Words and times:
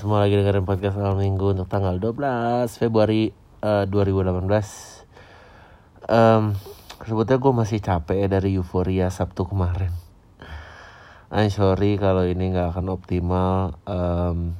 semua 0.00 0.24
lagi 0.24 0.32
dengerin 0.32 0.64
podcast 0.64 0.96
malam 0.96 1.20
minggu 1.20 1.52
untuk 1.52 1.68
tanggal 1.68 2.00
12 2.00 2.72
Februari 2.72 3.36
uh, 3.60 3.84
2018 3.84 4.48
um, 6.08 6.56
Sebetulnya 7.04 7.36
gue 7.36 7.52
masih 7.52 7.84
capek 7.84 8.16
ya 8.24 8.28
dari 8.32 8.56
euforia 8.56 9.12
Sabtu 9.12 9.44
kemarin. 9.44 9.92
I'm 11.28 11.52
sorry 11.52 12.00
kalau 12.00 12.24
ini 12.24 12.48
gak 12.48 12.72
akan 12.72 12.96
optimal. 12.96 13.76
Um, 13.84 14.56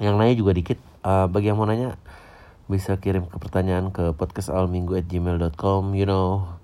Yang 0.00 0.14
nanya 0.16 0.34
juga 0.40 0.52
dikit. 0.56 0.80
Uh, 1.04 1.28
Bagi 1.28 1.52
yang 1.52 1.60
mau 1.60 1.68
nanya 1.68 2.00
Bisa 2.72 2.96
kirim 2.96 3.28
ke 3.28 3.36
pertanyaan 3.36 3.92
ke 3.92 4.16
podcastalminggu@gmail.com 4.16 5.92
You 5.92 6.08
know. 6.08 6.56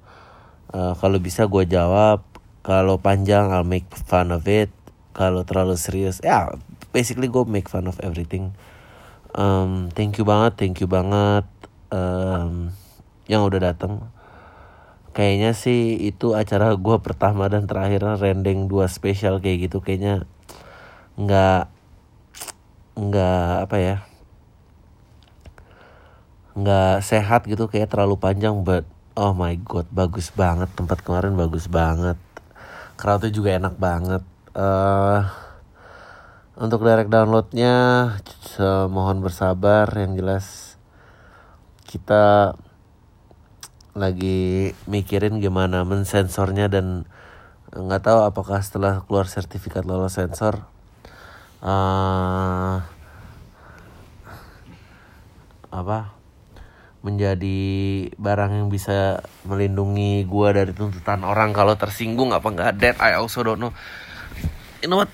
Uh, 0.72 0.96
Kalau 0.96 1.20
bisa 1.20 1.44
gue 1.52 1.68
jawab. 1.68 2.24
Kalau 2.64 2.96
panjang 2.96 3.52
I'll 3.52 3.68
make 3.68 3.92
fun 3.92 4.32
of 4.32 4.48
it. 4.48 4.72
Kalau 5.12 5.44
terlalu 5.44 5.76
serius 5.76 6.20
ya 6.24 6.48
basically 6.92 7.26
gue 7.26 7.42
make 7.48 7.66
fun 7.72 7.88
of 7.88 7.98
everything. 8.04 8.52
Um, 9.32 9.88
thank 9.96 10.20
you 10.20 10.28
banget 10.28 10.60
thank 10.60 10.76
you 10.84 10.86
banget 10.86 11.48
um, 11.88 12.76
yang 13.24 13.48
udah 13.48 13.72
datang 13.72 14.12
kayaknya 15.16 15.56
sih 15.56 15.96
itu 15.96 16.36
acara 16.36 16.76
gue 16.76 16.96
pertama 17.00 17.48
dan 17.48 17.64
terakhir 17.64 18.04
rendeng 18.20 18.68
dua 18.68 18.92
spesial 18.92 19.40
kayak 19.40 19.72
gitu. 19.72 19.80
Kayaknya 19.80 20.28
nggak 21.16 21.72
nggak 22.92 23.52
apa 23.68 23.76
ya 23.80 23.96
nggak 26.52 27.00
sehat 27.00 27.48
gitu 27.48 27.64
kayak 27.64 27.88
terlalu 27.88 28.20
panjang 28.20 28.60
but 28.60 28.84
oh 29.16 29.32
my 29.32 29.56
god 29.56 29.88
bagus 29.88 30.28
banget. 30.32 30.68
Tempat 30.76 31.00
kemarin 31.00 31.36
bagus 31.36 31.68
banget. 31.72 32.20
Crowdnya 33.00 33.32
juga 33.32 33.56
enak 33.56 33.80
banget. 33.80 34.22
Uh, 34.52 35.24
untuk 36.52 36.84
direct 36.84 37.08
downloadnya 37.08 37.74
mohon 38.92 39.24
bersabar 39.24 39.88
yang 39.96 40.12
jelas 40.12 40.76
kita 41.88 42.56
lagi 43.92 44.72
mikirin 44.88 45.40
gimana 45.40 45.84
mensensornya 45.84 46.68
dan 46.68 47.04
nggak 47.72 48.04
tahu 48.04 48.24
apakah 48.24 48.60
setelah 48.60 49.04
keluar 49.04 49.28
sertifikat 49.28 49.84
lolos 49.84 50.16
sensor 50.16 50.64
uh, 51.64 52.84
apa 55.72 56.12
menjadi 57.02 57.60
barang 58.14 58.52
yang 58.62 58.68
bisa 58.70 59.20
melindungi 59.44 60.22
gua 60.24 60.54
dari 60.54 60.70
tuntutan 60.72 61.26
orang 61.26 61.50
kalau 61.50 61.74
tersinggung 61.74 62.30
apa 62.30 62.46
nggak. 62.46 62.72
Dead 62.78 62.96
I 63.02 63.18
also 63.18 63.42
don't 63.42 63.58
know. 63.58 63.74
You 64.80 64.86
know 64.86 65.02
what 65.02 65.11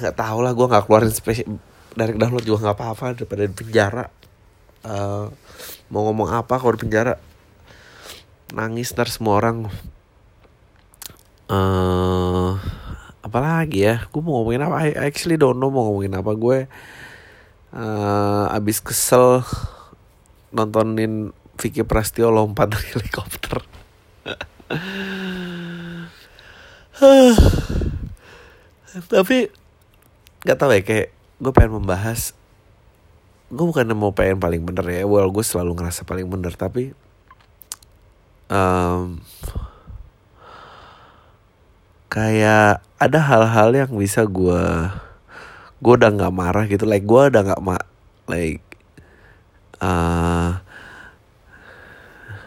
nggak 0.00 0.18
tahu 0.18 0.38
lah 0.42 0.52
gue 0.54 0.66
nggak 0.66 0.84
keluarin 0.86 1.12
spesial 1.12 1.58
dari 1.98 2.14
download 2.14 2.46
juga 2.46 2.70
nggak 2.70 2.78
apa-apa 2.78 3.06
daripada 3.18 3.42
di 3.42 3.54
penjara. 3.54 4.06
Uh, 4.86 5.26
mau 5.90 6.06
ngomong 6.06 6.30
apa 6.30 6.54
kalau 6.58 6.78
di 6.78 6.86
penjara? 6.86 7.18
Nangis 8.54 8.94
ntar 8.94 9.10
semua 9.10 9.42
orang. 9.42 9.66
Uh, 11.48 12.60
apalagi 13.24 13.88
ya 13.88 14.04
gue 14.06 14.22
mau 14.22 14.40
ngomongin 14.40 14.62
apa? 14.62 14.86
I 14.86 15.10
actually 15.10 15.34
don't 15.34 15.58
know 15.58 15.74
mau 15.74 15.90
ngomongin 15.90 16.14
apa. 16.14 16.30
Gue 16.38 16.70
uh, 17.74 18.54
abis 18.54 18.78
kesel 18.78 19.42
nontonin 20.54 21.34
Vicky 21.58 21.82
Prastio 21.82 22.30
lompat 22.30 22.70
dari 22.70 22.94
helikopter. 22.94 23.66
Tapi 29.12 29.38
nggak 30.48 30.64
tahu 30.64 30.72
ya 30.72 30.80
kayak 30.80 31.08
gue 31.44 31.52
pengen 31.52 31.76
membahas 31.76 32.32
gue 33.52 33.64
bukan 33.68 33.84
mau 33.92 34.16
pengen 34.16 34.40
paling 34.40 34.64
bener 34.64 34.88
ya. 34.88 35.04
Well 35.04 35.28
gue 35.28 35.44
selalu 35.44 35.76
ngerasa 35.76 36.08
paling 36.08 36.24
bener 36.24 36.56
tapi 36.56 36.96
um, 38.48 39.20
kayak 42.08 42.80
ada 42.96 43.18
hal-hal 43.20 43.76
yang 43.76 43.92
bisa 43.92 44.24
gue 44.24 44.64
gue 45.84 45.92
udah 46.00 46.16
nggak 46.16 46.32
marah 46.32 46.64
gitu. 46.64 46.88
Like 46.88 47.04
gue 47.04 47.22
udah 47.28 47.42
nggak 47.44 47.60
ma 47.60 47.76
like 48.24 48.64
uh, 49.84 50.64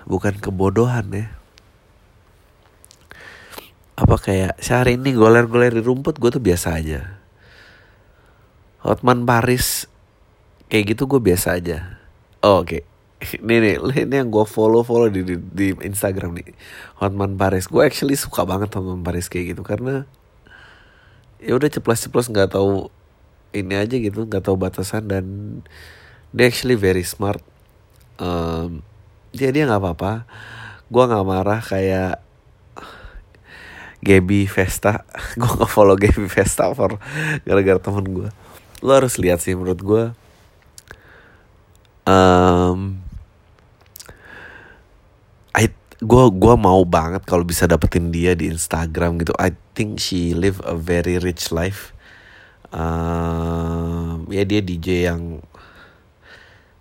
bukan 0.09 0.41
kebodohan 0.41 1.05
ya. 1.13 1.29
Apa 3.93 4.17
kayak 4.17 4.57
sehari 4.57 4.97
ini 4.97 5.13
goler-goler 5.13 5.69
di 5.69 5.85
rumput 5.85 6.17
gue 6.17 6.33
tuh 6.33 6.41
biasa 6.41 6.81
aja 6.81 7.20
Hotman 8.81 9.29
Paris 9.29 9.85
kayak 10.65 10.97
gitu 10.97 11.05
gue 11.05 11.21
biasa 11.21 11.61
aja. 11.61 12.01
Oh, 12.41 12.65
oke. 12.65 12.81
Okay. 13.21 13.37
ini 13.37 13.77
nih 13.77 13.77
ini 14.01 14.15
yang 14.17 14.33
gue 14.33 14.41
follow 14.49 14.81
follow 14.81 15.05
di, 15.05 15.21
di 15.21 15.37
di 15.37 15.77
Instagram 15.85 16.41
nih. 16.41 16.57
Hotman 16.97 17.37
Paris. 17.37 17.69
Gue 17.69 17.85
actually 17.85 18.17
suka 18.17 18.49
banget 18.49 18.73
Hotman 18.73 19.05
Paris 19.05 19.29
kayak 19.29 19.53
gitu 19.53 19.61
karena 19.61 20.09
ya 21.37 21.53
udah 21.53 21.69
ceplos-ceplos 21.69 22.33
nggak 22.33 22.57
tahu 22.57 22.89
ini 23.53 23.77
aja 23.77 23.93
gitu 23.93 24.25
nggak 24.25 24.41
tahu 24.41 24.57
batasan 24.57 25.05
dan 25.05 25.25
dia 26.33 26.49
actually 26.49 26.73
very 26.73 27.05
smart. 27.05 27.45
Um, 28.17 28.81
dia 29.37 29.53
nggak 29.53 29.77
apa-apa. 29.77 30.25
Gue 30.89 31.03
nggak 31.05 31.21
marah 31.29 31.61
kayak 31.61 32.25
Gaby 34.01 34.49
Vesta. 34.49 35.05
Gue 35.37 35.45
gak 35.61 35.69
follow 35.69 35.93
Gaby 35.93 36.25
Vesta 36.25 36.73
for 36.73 36.97
gara-gara 37.45 37.77
temen 37.77 38.09
gue 38.09 38.40
lo 38.81 38.91
harus 38.97 39.21
lihat 39.21 39.41
sih 39.41 39.53
menurut 39.53 39.81
gue 39.81 40.03
um, 42.05 42.97
I 45.53 45.69
gue 46.01 46.23
gua 46.33 46.55
mau 46.57 46.81
banget 46.87 47.23
kalau 47.27 47.45
bisa 47.45 47.69
dapetin 47.69 48.09
dia 48.09 48.33
di 48.33 48.49
Instagram 48.49 49.21
gitu. 49.21 49.35
I 49.37 49.53
think 49.77 50.01
she 50.01 50.33
live 50.33 50.57
a 50.65 50.73
very 50.73 51.21
rich 51.21 51.53
life. 51.53 51.93
Um, 52.71 54.31
ya 54.31 54.47
dia 54.47 54.63
DJ 54.63 55.11
yang 55.11 55.43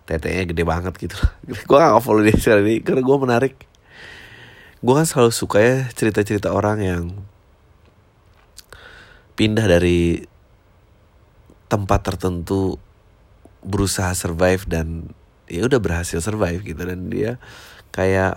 tetenya 0.07 0.47
gede 0.47 0.63
banget 0.63 0.95
gitu. 0.95 1.19
Gue 1.67 1.77
gak 1.77 1.99
follow 1.99 2.23
dia 2.23 2.31
sekarang 2.31 2.63
ini 2.63 2.79
karena 2.79 3.03
gue 3.03 3.17
menarik. 3.19 3.55
Gue 4.79 4.93
kan 4.95 5.03
selalu 5.03 5.31
suka 5.35 5.59
ya 5.59 5.77
cerita-cerita 5.91 6.55
orang 6.55 6.79
yang 6.79 7.03
pindah 9.35 9.67
dari 9.67 10.30
tempat 11.71 12.03
tertentu 12.03 12.75
berusaha 13.63 14.11
survive 14.11 14.67
dan 14.67 15.15
ya 15.47 15.63
udah 15.63 15.79
berhasil 15.79 16.19
survive 16.19 16.59
gitu. 16.67 16.83
Dan 16.83 17.07
dia 17.07 17.39
kayak 17.95 18.35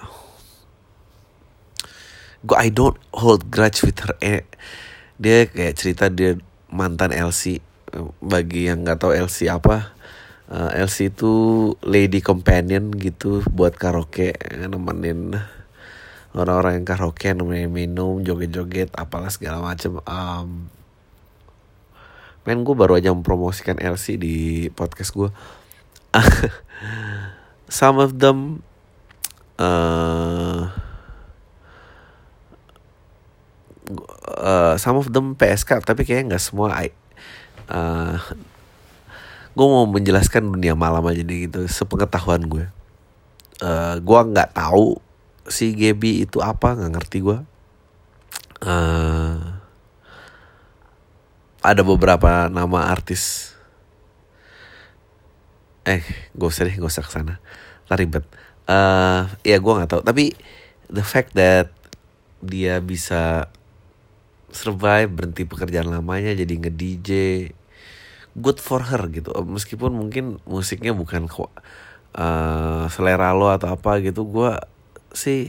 gue 2.46 2.54
I 2.54 2.70
don't 2.70 2.96
hold 3.10 3.50
grudge 3.50 3.82
with 3.82 3.98
her. 4.06 4.14
Eh, 4.22 4.46
dia 5.18 5.50
kayak 5.50 5.74
cerita 5.74 6.06
dia 6.06 6.38
mantan 6.70 7.10
LC 7.10 7.58
bagi 8.22 8.70
yang 8.70 8.86
nggak 8.86 9.02
tahu 9.02 9.14
LC 9.14 9.46
apa 9.46 9.94
uh, 10.50 10.70
LC 10.74 11.14
itu 11.14 11.32
lady 11.86 12.18
companion 12.18 12.90
gitu 12.94 13.40
buat 13.50 13.78
karaoke 13.78 14.34
nemenin 14.54 15.38
orang-orang 16.34 16.82
yang 16.82 16.86
karaoke 16.86 17.30
nemenin 17.30 17.70
minum 17.70 18.20
joget-joget 18.20 18.90
apalah 18.98 19.30
segala 19.30 19.62
macem. 19.62 20.02
Um, 20.02 20.66
men 22.44 22.60
gue 22.60 22.76
baru 22.76 23.00
aja 23.00 23.12
mempromosikan 23.12 23.80
LC 23.80 24.20
di 24.20 24.68
podcast 24.72 25.16
gue 25.16 25.28
some 27.80 27.98
of 27.98 28.20
them 28.20 28.60
uh, 29.58 30.68
uh, 34.28 34.74
some 34.76 35.00
of 35.00 35.08
them 35.10 35.32
PSK 35.34 35.82
tapi 35.84 36.04
kayaknya 36.04 36.36
nggak 36.36 36.44
semua 36.44 36.72
I, 36.76 36.92
uh, 37.72 38.20
gue 39.54 39.66
mau 39.66 39.86
menjelaskan 39.88 40.50
dunia 40.50 40.76
malam 40.76 41.04
aja 41.06 41.22
nih 41.22 41.48
gitu 41.48 41.64
sepengetahuan 41.70 42.44
gue 42.44 42.68
uh, 43.62 43.96
gue 43.98 44.20
nggak 44.34 44.52
tahu 44.52 44.98
si 45.48 45.76
Gaby 45.76 46.24
itu 46.28 46.40
apa 46.40 46.74
nggak 46.74 46.92
ngerti 46.92 47.18
gue 47.22 47.38
uh, 48.64 49.53
ada 51.64 51.80
beberapa 51.80 52.52
nama 52.52 52.92
artis. 52.92 53.56
Eh 55.88 56.04
gak 56.36 56.48
usah 56.52 56.68
deh 56.68 56.76
gak 56.76 56.92
usah 56.92 57.00
ke 57.00 57.10
sana. 57.10 57.40
Lah 57.88 57.96
ribet. 57.96 58.28
Uh, 58.68 59.28
ya 59.44 59.60
gue 59.60 59.72
nggak 59.76 59.92
tahu 59.92 60.00
tapi 60.00 60.32
the 60.88 61.04
fact 61.04 61.36
that 61.36 61.68
dia 62.40 62.80
bisa 62.80 63.52
survive 64.48 65.12
berhenti 65.12 65.44
pekerjaan 65.44 65.92
lamanya 65.92 66.32
jadi 66.32 66.48
nge 66.48 66.72
DJ 66.72 67.10
good 68.36 68.60
for 68.60 68.84
her 68.84 69.00
gitu. 69.08 69.32
Meskipun 69.32 69.96
mungkin 69.96 70.44
musiknya 70.44 70.92
bukan 70.92 71.28
uh, 71.32 72.84
selera 72.92 73.32
lo 73.32 73.48
atau 73.48 73.72
apa 73.72 74.04
gitu 74.04 74.28
gue 74.28 74.52
sih 75.16 75.48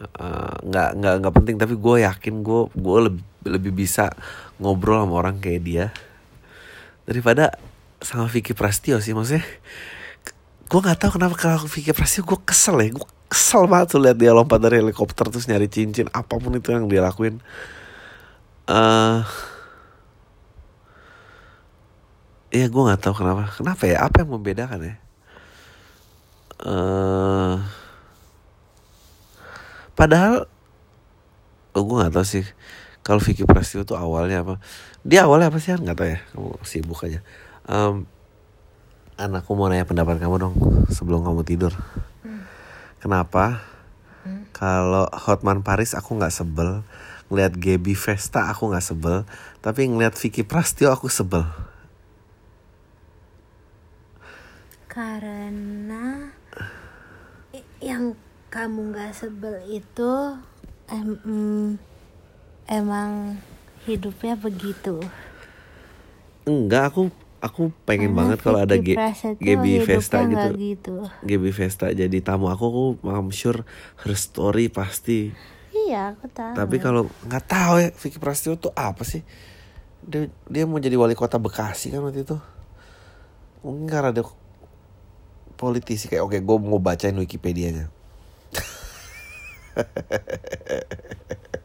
nggak 0.00 0.88
uh, 0.92 0.96
nggak 1.00 1.14
nggak 1.24 1.34
penting. 1.34 1.56
Tapi 1.56 1.74
gue 1.80 1.96
yakin 2.04 2.34
gue 2.44 2.60
gue 2.76 2.98
lebih 3.08 3.24
lebih 3.44 3.72
bisa 3.72 4.12
ngobrol 4.60 5.02
sama 5.02 5.14
orang 5.16 5.40
kayak 5.40 5.62
dia. 5.64 5.86
Daripada 7.08 7.56
sama 8.00 8.28
Vicky 8.28 8.52
Prastio 8.52 9.00
sih 9.00 9.12
maksudnya 9.12 9.44
gue 10.70 10.80
nggak 10.80 11.02
tahu 11.02 11.18
kenapa 11.18 11.34
kalau 11.36 11.66
Vicky 11.66 11.90
Prastio 11.90 12.22
gue 12.22 12.38
kesel 12.46 12.78
ya 12.80 12.88
gue 12.94 13.08
kesel 13.30 13.66
banget 13.66 13.94
tuh 13.94 14.00
lihat 14.02 14.16
dia 14.18 14.30
lompat 14.30 14.62
dari 14.62 14.78
helikopter 14.78 15.26
terus 15.30 15.46
nyari 15.50 15.66
cincin 15.66 16.06
apa 16.10 16.34
pun 16.38 16.54
itu 16.54 16.70
yang 16.70 16.86
dia 16.86 17.02
lakuin. 17.02 17.42
Uh, 18.70 19.26
ya 22.54 22.66
gue 22.66 22.82
nggak 22.82 23.02
tahu 23.02 23.14
kenapa. 23.22 23.50
Kenapa 23.54 23.82
ya? 23.86 23.96
Apa 24.06 24.22
yang 24.22 24.30
membedakan 24.34 24.80
ya? 24.82 24.94
Uh, 26.60 27.56
padahal 29.96 30.44
oh, 31.72 31.82
gue 31.82 31.96
nggak 32.04 32.14
tahu 32.14 32.26
sih 32.26 32.44
kalau 33.10 33.18
Vicky 33.18 33.42
Prasetyo 33.42 33.82
tuh 33.82 33.98
awalnya 33.98 34.46
apa? 34.46 34.62
Dia 35.02 35.26
awalnya 35.26 35.50
apa 35.50 35.58
sih 35.58 35.74
nggak 35.74 35.98
tahu 35.98 36.08
ya 36.14 36.22
kamu 36.30 36.50
sibuk 36.62 37.02
aja. 37.02 37.26
Um, 37.66 38.06
anakku 39.18 39.58
mau 39.58 39.66
nanya 39.66 39.82
pendapat 39.82 40.22
kamu 40.22 40.38
dong 40.38 40.54
sebelum 40.94 41.26
kamu 41.26 41.42
tidur. 41.42 41.74
Hmm. 42.22 42.46
kenapa? 43.02 43.66
Hmm. 44.22 44.46
kalau 44.54 45.10
Hotman 45.10 45.66
Paris 45.66 45.98
aku 45.98 46.22
nggak 46.22 46.30
sebel. 46.30 46.86
Ngeliat 47.26 47.58
Gaby 47.58 47.98
Vesta 47.98 48.46
aku 48.46 48.70
nggak 48.70 48.86
sebel. 48.86 49.26
Tapi 49.58 49.90
ngeliat 49.90 50.14
Vicky 50.14 50.46
Prasetyo 50.46 50.94
aku 50.94 51.10
sebel. 51.10 51.42
Karena 54.86 56.30
yang 57.82 58.14
kamu 58.54 58.94
nggak 58.94 59.18
sebel 59.18 59.58
itu 59.66 60.38
mm, 60.86 61.89
emang 62.70 63.36
hidupnya 63.84 64.38
begitu? 64.38 65.02
Enggak 66.46 66.94
aku 66.94 67.10
aku 67.42 67.74
pengen 67.82 68.14
Karena 68.14 68.18
banget 68.22 68.38
kalau 68.40 68.60
ada 68.62 68.76
G 68.78 68.94
Gaby 69.42 69.82
Vesta 69.82 70.22
gitu. 70.22 70.48
gitu? 70.54 70.94
Gaby 71.26 71.50
Vesta 71.50 71.90
jadi 71.90 72.22
tamu 72.22 72.46
aku 72.46 72.64
aku 72.70 72.84
I'm 73.10 73.34
sure 73.34 73.66
her 74.06 74.14
story 74.14 74.70
pasti. 74.70 75.34
Iya 75.74 76.14
aku 76.14 76.30
tahu. 76.30 76.54
Tapi 76.54 76.76
kalau 76.78 77.10
nggak 77.26 77.44
tahu 77.50 77.74
ya 77.82 77.88
Vicky 77.90 78.22
Prasetyo 78.22 78.54
tuh 78.54 78.70
apa 78.78 79.02
sih? 79.02 79.26
Dia, 80.00 80.30
dia 80.48 80.64
mau 80.64 80.80
jadi 80.80 80.96
wali 80.96 81.18
kota 81.18 81.36
Bekasi 81.36 81.92
kan 81.92 82.00
waktu 82.06 82.22
itu. 82.22 82.38
Mungkin 83.60 83.90
karena 83.90 84.14
ada 84.14 84.22
politisi 85.60 86.08
kayak 86.08 86.24
oke 86.24 86.40
gue 86.40 86.56
mau 86.56 86.80
bacain 86.80 87.12
Wikipedia-nya 87.12 87.92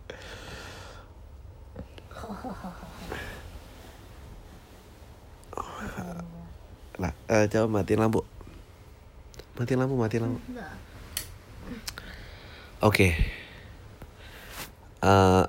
nah 6.96 7.12
uh, 7.28 7.46
coba 7.52 7.82
matiin 7.82 8.00
lampu. 8.00 8.24
Matiin 9.60 9.80
lampu 9.80 9.96
matiin 10.00 10.24
lampu. 10.28 10.40
Oke. 10.46 10.60
Okay. 12.82 13.12
uh, 15.04 15.44
eh, 15.44 15.46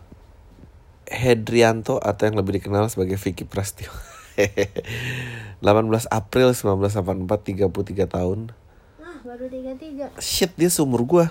Hedrianto 1.07 2.03
atau 2.03 2.27
yang 2.27 2.35
lebih 2.35 2.59
dikenal 2.59 2.91
sebagai 2.91 3.15
Vicky 3.15 3.47
Prastio? 3.47 3.91
18 5.65 6.13
April 6.13 6.49
1984 6.53 7.65
33 7.65 8.11
tahun. 8.11 8.53
Nah 9.01 9.17
baru 9.25 9.49
33 9.49 10.21
Shit 10.21 10.53
dia 10.61 10.69
seumur 10.69 11.09
gue 11.09 11.25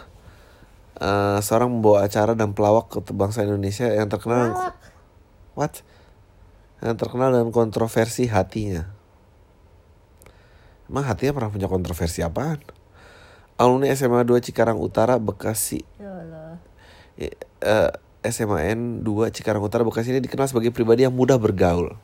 uh, 0.97 1.39
Seorang 1.43 1.69
membawa 1.69 2.07
acara 2.07 2.33
dan 2.33 2.57
pelawak 2.57 2.89
ke 2.89 3.13
bangsa 3.13 3.45
Indonesia 3.45 3.85
yang 3.85 4.09
terkenal 4.09 4.55
pelawak. 4.55 4.75
What? 5.53 5.73
Yang 6.81 6.95
terkenal 7.05 7.29
dengan 7.35 7.53
kontroversi 7.53 8.25
hatinya 8.25 8.94
Emang 10.85 11.05
hatinya 11.05 11.33
pernah 11.33 11.51
punya 11.51 11.67
kontroversi 11.69 12.21
apaan? 12.21 12.61
Alumni 13.55 13.89
SMA 13.95 14.27
2 14.27 14.45
Cikarang 14.51 14.75
Utara 14.77 15.15
Bekasi 15.15 15.81
ya 15.95 16.11
Allah. 16.11 16.59
Uh, 17.63 17.91
SMAN 18.25 19.05
2 19.05 19.31
Cikarang 19.31 19.63
Utara 19.63 19.87
Bekasi 19.87 20.11
ini 20.11 20.19
dikenal 20.19 20.51
sebagai 20.51 20.75
pribadi 20.75 21.07
yang 21.07 21.15
mudah 21.15 21.39
bergaul 21.39 21.95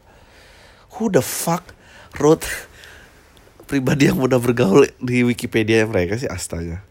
who 0.95 1.11
the 1.11 1.23
fuck 1.23 1.75
wrote 2.19 2.47
pribadi 3.69 4.11
yang 4.11 4.19
mudah 4.19 4.39
bergaul 4.39 4.87
di 4.99 5.23
Wikipedia 5.23 5.87
mereka 5.87 6.19
sih 6.19 6.27
astaga. 6.27 6.83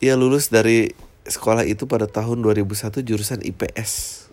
Ia 0.00 0.16
lulus 0.16 0.48
dari 0.48 0.94
sekolah 1.28 1.68
itu 1.68 1.84
pada 1.84 2.08
tahun 2.08 2.40
2001 2.40 3.04
jurusan 3.04 3.44
IPS. 3.44 4.24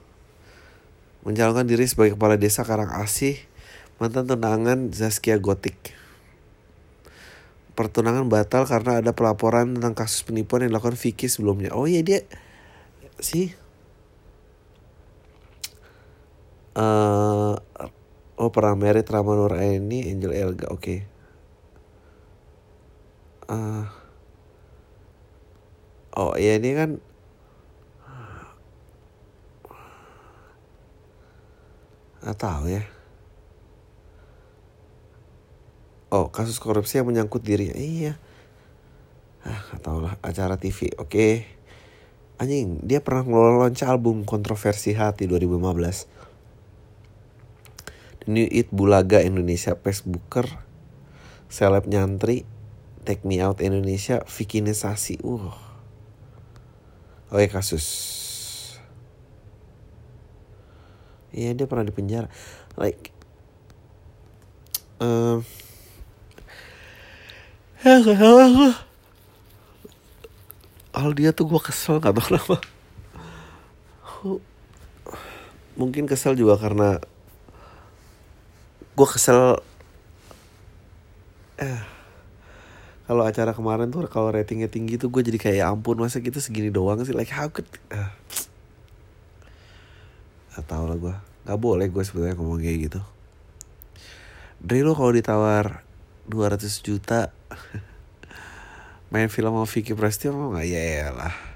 Mencalonkan 1.25 1.65
diri 1.67 1.83
sebagai 1.89 2.15
kepala 2.15 2.37
desa 2.37 2.61
Karangasih, 2.63 3.41
mantan 3.97 4.29
tunangan 4.29 4.93
Zaskia 4.93 5.41
Gotik. 5.41 5.75
Pertunangan 7.75 8.31
batal 8.31 8.63
karena 8.63 9.04
ada 9.04 9.12
pelaporan 9.12 9.75
tentang 9.75 9.94
kasus 9.94 10.24
penipuan 10.24 10.63
yang 10.63 10.72
dilakukan 10.72 10.95
Vicky 10.95 11.27
sebelumnya. 11.27 11.75
Oh 11.75 11.86
iya 11.86 12.00
dia 12.01 12.24
sih 13.19 13.51
uh, 16.75 17.56
Oh 18.36 18.51
pernah 18.51 18.75
merit 18.75 19.07
Rama 19.07 19.31
Nur 19.31 19.56
Aini, 19.56 20.12
Angel 20.12 20.36
Elga, 20.36 20.68
oke. 20.68 20.83
Okay. 20.83 21.00
Uh, 23.48 23.88
oh 26.18 26.33
iya 26.36 26.57
ini 26.57 26.74
kan 26.74 26.98
Gak 32.25 32.42
tahu 32.42 32.74
ya. 32.74 32.94
Oh, 36.13 36.30
kasus 36.30 36.62
korupsi 36.62 37.02
yang 37.02 37.10
menyangkut 37.10 37.42
dirinya. 37.42 37.74
Iya. 37.74 38.19
Ah, 39.46 39.62
gak 39.74 39.81
tau 39.81 40.02
lah. 40.02 40.18
Acara 40.22 40.57
TV. 40.57 40.94
Oke. 40.96 41.10
Okay. 41.10 41.34
Anjing, 42.36 42.84
dia 42.84 43.00
pernah 43.00 43.24
ngelola 43.24 43.72
album 43.88 44.28
kontroversi 44.28 44.92
hati 44.92 45.24
2015. 45.24 46.16
New 48.25 48.50
It 48.50 48.74
Bulaga 48.74 49.22
Indonesia 49.22 49.78
Facebooker 49.78 50.50
Seleb 51.46 51.86
Nyantri 51.86 52.42
Take 53.06 53.22
Me 53.22 53.38
Out 53.38 53.62
Indonesia 53.62 54.25
Vikinisasi 54.25 55.22
uh. 55.22 55.54
Oke 57.30 57.48
kasus 57.54 57.86
Iya 61.30 61.54
dia 61.54 61.69
pernah 61.69 61.86
di 61.86 61.94
penjara 61.94 62.25
Like 62.81 63.13
um, 64.97 65.45
Ya 67.85 68.01
gak 68.01 68.18
salah 68.18 68.49
gue 68.49 68.73
tuh 71.30 71.45
gue 71.45 71.61
kesel 71.61 72.01
gak 72.01 72.18
tau 72.18 72.25
kenapa 72.25 72.57
Mungkin 75.77 76.09
kesel 76.09 76.33
juga 76.33 76.57
karena 76.57 76.97
gue 78.97 79.07
kesel 79.11 79.61
eh 81.61 81.77
kalau 83.06 83.21
acara 83.21 83.54
kemarin 83.54 83.94
tuh 83.94 84.09
kalau 84.09 84.33
ratingnya 84.33 84.65
tinggi 84.65 84.97
tuh 84.97 85.13
gue 85.13 85.21
jadi 85.21 85.37
kayak 85.37 85.57
ya 85.61 85.69
ampun 85.69 86.01
masa 86.01 86.18
gitu 86.25 86.42
segini 86.42 86.73
doang 86.73 87.06
sih? 87.06 87.13
Like 87.13 87.30
how 87.30 87.54
could 87.54 87.69
uh, 87.94 88.09
gak 90.57 90.65
tau 90.65 90.89
lah 90.89 90.97
gue 90.97 91.13
nggak 91.45 91.59
boleh 91.61 91.85
gue 91.85 92.01
sebenarnya 92.01 92.33
ngomong 92.33 92.65
kayak 92.65 92.89
gitu. 92.89 93.01
Dari 94.57 94.81
lo 94.81 94.97
kalau 94.97 95.13
ditawar 95.13 95.84
200 96.27 96.85
juta. 96.85 97.33
Main 99.13 99.29
film 99.29 99.53
sama 99.53 99.69
Vicky 99.69 99.94
Prasetyo 99.94 100.33
mau 100.33 100.51
nggak? 100.53 100.65
Ya 100.67 101.13
lah 101.13 101.55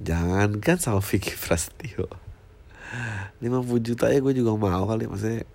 jangan 0.00 0.56
kan 0.64 0.80
sama 0.80 1.04
Vicky 1.04 1.36
Prasetyo 1.36 2.08
50 3.44 3.44
juta 3.84 4.08
ya 4.08 4.18
gue 4.18 4.34
juga 4.34 4.56
mau 4.58 4.84
kali 4.84 5.06
maksudnya. 5.06 5.46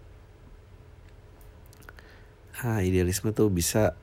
Ah 2.63 2.79
idealisme 2.79 3.35
tuh 3.35 3.51
bisa 3.51 3.93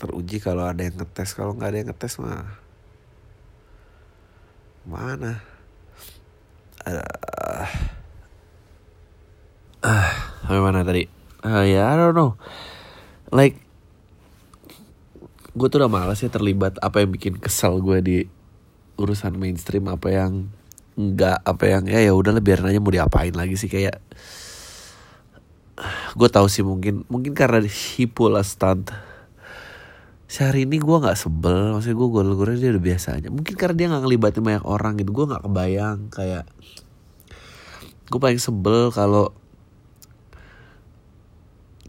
teruji 0.00 0.40
kalau 0.40 0.64
ada 0.64 0.80
yang 0.80 0.96
ngetes. 0.96 1.36
Kalau 1.36 1.52
nggak 1.52 1.68
ada 1.68 1.78
yang 1.78 1.88
ngetes 1.92 2.16
mah 2.16 2.48
mana? 4.88 5.44
Ah. 6.82 7.70
Uh, 10.48 10.58
mana 10.64 10.82
tadi? 10.82 11.06
Uh, 11.44 11.62
ya 11.68 11.84
yeah, 11.84 11.86
I 11.92 12.00
don't 12.00 12.16
know 12.16 12.40
like 13.32 13.56
gue 15.52 15.68
tuh 15.68 15.84
udah 15.84 15.90
malas 15.92 16.20
ya 16.20 16.32
terlibat 16.32 16.80
apa 16.80 17.04
yang 17.04 17.10
bikin 17.12 17.36
kesal 17.36 17.80
gue 17.80 17.98
di 18.00 18.16
urusan 18.96 19.36
mainstream 19.36 19.88
apa 19.88 20.08
yang 20.08 20.32
enggak 20.96 21.40
apa 21.44 21.64
yang 21.64 21.82
ya 21.88 22.00
ya 22.04 22.12
udah 22.12 22.36
biarin 22.40 22.68
aja 22.68 22.80
mau 22.80 22.92
diapain 22.92 23.32
lagi 23.32 23.56
sih 23.56 23.68
kayak 23.68 24.00
gue 26.12 26.28
tahu 26.28 26.46
sih 26.46 26.60
mungkin 26.60 27.08
mungkin 27.08 27.32
karena 27.32 27.64
he 27.64 28.04
pull 28.04 28.36
a 28.36 28.44
stunt. 28.44 28.92
Sehari 30.28 30.64
ini 30.64 30.80
gue 30.80 30.96
nggak 30.96 31.16
sebel 31.16 31.76
maksudnya 31.76 31.96
gue 31.96 32.08
gol 32.08 32.28
golnya 32.32 32.56
dia 32.56 32.70
udah 32.72 32.84
biasa 32.84 33.08
aja. 33.20 33.28
Mungkin 33.28 33.54
karena 33.56 33.74
dia 33.76 33.86
nggak 33.92 34.02
ngelibatin 34.04 34.42
banyak 34.44 34.64
orang 34.64 34.92
gitu 35.00 35.10
gue 35.12 35.24
nggak 35.28 35.42
kebayang 35.44 35.98
kayak 36.12 36.44
gue 38.08 38.20
paling 38.20 38.40
sebel 38.40 38.92
kalau 38.92 39.32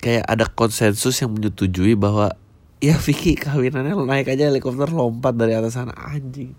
kayak 0.03 0.27
ada 0.27 0.43
konsensus 0.51 1.15
yang 1.23 1.31
menyetujui 1.31 1.95
bahwa 1.95 2.35
ya 2.83 2.99
Vicky 2.99 3.39
kawinannya 3.39 3.95
naik 3.95 4.35
aja 4.35 4.51
helikopter 4.51 4.91
lompat 4.91 5.39
dari 5.39 5.55
atas 5.55 5.79
sana. 5.79 5.95
Anjing. 5.95 6.51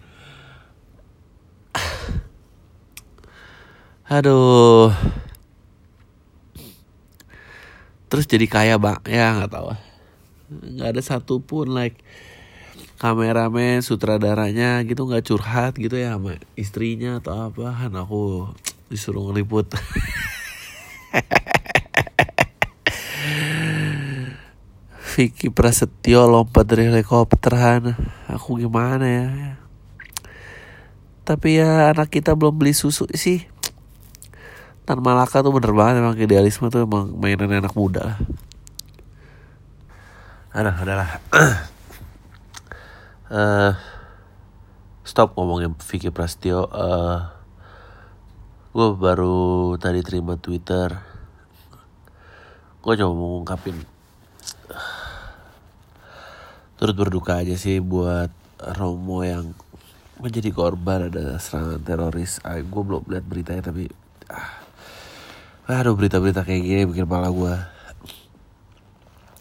Aduh. 4.16 4.88
Terus 8.08 8.24
jadi 8.24 8.48
kaya 8.48 8.80
bang 8.80 9.04
ya 9.04 9.36
nggak 9.36 9.52
tahu. 9.52 9.76
Nggak 10.48 10.88
ada 10.96 11.02
satupun 11.04 11.76
like 11.76 12.00
kameramen 12.96 13.84
sutradaranya 13.84 14.80
gitu 14.88 15.04
nggak 15.04 15.28
curhat 15.28 15.76
gitu 15.76 16.00
ya 16.00 16.16
sama 16.16 16.40
istrinya 16.56 17.20
atau 17.20 17.52
apa. 17.52 17.76
Aku 18.08 18.48
disuruh 18.88 19.28
ngeliput 19.28 19.68
Vicky 25.14 25.46
Prasetyo 25.46 26.26
lompat 26.26 26.66
dari 26.66 26.90
helikopter 26.90 27.54
Han. 27.54 27.94
Aku 28.34 28.58
gimana 28.58 29.06
ya? 29.06 29.26
Tapi 31.22 31.62
ya 31.62 31.94
anak 31.94 32.10
kita 32.10 32.34
belum 32.34 32.58
beli 32.58 32.74
susu 32.74 33.06
sih. 33.14 33.46
Tan 34.82 34.98
Malaka 34.98 35.38
tuh 35.38 35.54
bener 35.54 35.70
banget 35.70 36.02
emang 36.02 36.18
idealisme 36.18 36.66
tuh 36.66 36.82
emang 36.82 37.14
mainan 37.14 37.46
anak 37.46 37.78
muda 37.78 38.02
lah. 38.02 38.18
Aduh 40.50 40.74
udahlah. 40.82 41.10
Uh, 43.30 43.78
Stop 45.06 45.38
ngomongin 45.38 45.78
Vicky 45.78 46.10
Prasetyo. 46.10 46.66
Uh, 46.74 47.30
Gue 48.74 48.90
baru 48.98 49.78
tadi 49.78 50.02
terima 50.02 50.34
Twitter. 50.34 50.90
Gue 52.82 52.98
coba 52.98 53.14
mau 53.14 53.38
ngungkapin 53.38 53.78
Turut 56.84 57.00
berduka 57.00 57.40
aja 57.40 57.56
sih 57.56 57.80
buat 57.80 58.28
Romo 58.60 59.24
yang 59.24 59.56
menjadi 60.20 60.52
korban 60.52 61.08
ada 61.08 61.40
serangan 61.40 61.80
teroris. 61.80 62.44
Ah, 62.44 62.60
gue 62.60 62.82
belum 62.84 63.08
lihat 63.08 63.24
beritanya 63.24 63.72
tapi 63.72 63.88
ah, 64.28 65.80
aduh 65.80 65.96
berita-berita 65.96 66.44
kayak 66.44 66.60
gini 66.60 66.84
bikin 66.84 67.08
kepala 67.08 67.32
gue. 67.32 67.54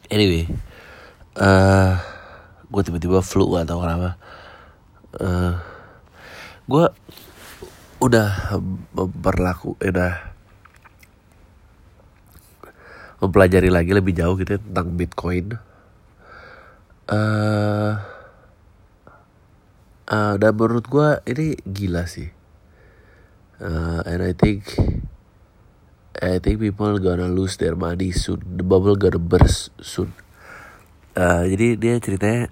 Anyway, 0.07 0.47
uh, 1.35 1.99
gue 2.71 2.79
tiba-tiba 2.79 3.19
flu 3.19 3.51
gak 3.59 3.67
tau 3.67 3.83
kenapa. 3.83 4.15
Uh, 5.19 5.59
gue 6.63 6.85
udah 7.99 8.55
berlaku, 8.95 9.75
udah 9.83 10.31
mempelajari 13.19 13.67
lagi 13.67 13.91
lebih 13.91 14.15
jauh 14.15 14.39
gitu 14.39 14.55
ya, 14.55 14.63
tentang 14.63 14.95
Bitcoin. 14.95 15.72
Uh, 17.03 17.99
uh, 20.07 20.33
dan 20.39 20.51
menurut 20.55 20.87
gue 20.87 21.09
ini 21.27 21.59
gila 21.67 22.07
sih. 22.07 22.31
Uh, 23.63 24.03
and 24.07 24.23
I 24.23 24.35
think 24.35 24.67
I 26.23 26.39
think 26.39 26.63
people 26.63 26.99
gonna 27.03 27.27
lose 27.27 27.59
their 27.59 27.75
money 27.75 28.15
soon. 28.15 28.39
The 28.43 28.63
bubble 28.63 28.95
gonna 28.95 29.19
burst 29.19 29.75
soon. 29.83 30.15
Uh, 31.13 31.45
jadi 31.45 31.77
dia 31.77 31.95
ceritanya, 32.01 32.49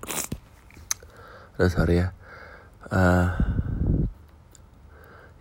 oh, 1.57 1.69
sorry 1.75 2.05
ya. 2.05 2.13
Uh, 2.91 3.33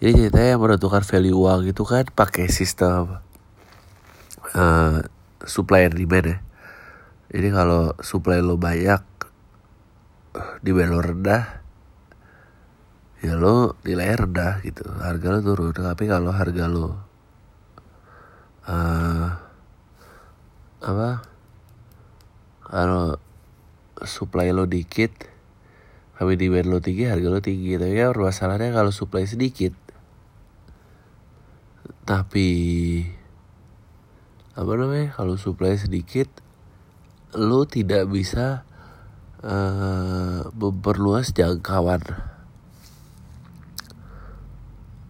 jadi 0.00 0.26
ceritanya 0.26 0.54
menentukan 0.56 1.04
value 1.04 1.36
uang 1.36 1.68
itu 1.68 1.82
kan 1.84 2.08
pakai 2.08 2.48
sistem 2.48 3.20
uh, 4.56 5.04
supply 5.44 5.90
and 5.90 5.98
demand 5.98 6.26
ya. 6.26 6.38
Jadi 7.30 7.48
kalau 7.54 7.94
supply 8.02 8.42
lo 8.42 8.58
banyak, 8.58 9.02
demand 10.66 10.90
lo 10.90 10.98
rendah, 10.98 11.62
ya 13.22 13.38
lo 13.38 13.78
nilai 13.86 14.18
rendah 14.18 14.58
gitu. 14.66 14.82
Harga 14.98 15.38
lo 15.38 15.38
turun. 15.38 15.70
Tapi 15.70 16.04
kalau 16.10 16.34
harga 16.34 16.66
lo 16.66 16.86
uh, 18.66 19.30
apa? 20.82 21.10
Kalau 22.66 23.14
supply 24.02 24.50
lo 24.50 24.66
dikit 24.66 25.30
tapi 26.20 26.36
demand 26.36 26.68
lo 26.68 26.78
tinggi 26.82 27.06
harga 27.06 27.30
lo 27.30 27.38
tinggi. 27.38 27.78
Tapi 27.78 27.94
ya 27.94 28.10
masalahnya 28.10 28.74
kalau 28.74 28.90
supply 28.90 29.22
sedikit 29.24 29.72
tapi 32.10 32.50
apa 34.58 34.72
namanya 34.74 35.14
kalau 35.14 35.38
supply 35.38 35.78
sedikit 35.78 36.26
lo 37.36 37.66
tidak 37.68 38.10
bisa 38.10 38.66
uh, 39.44 40.48
memperluas 40.50 41.30
jangkauan 41.30 42.02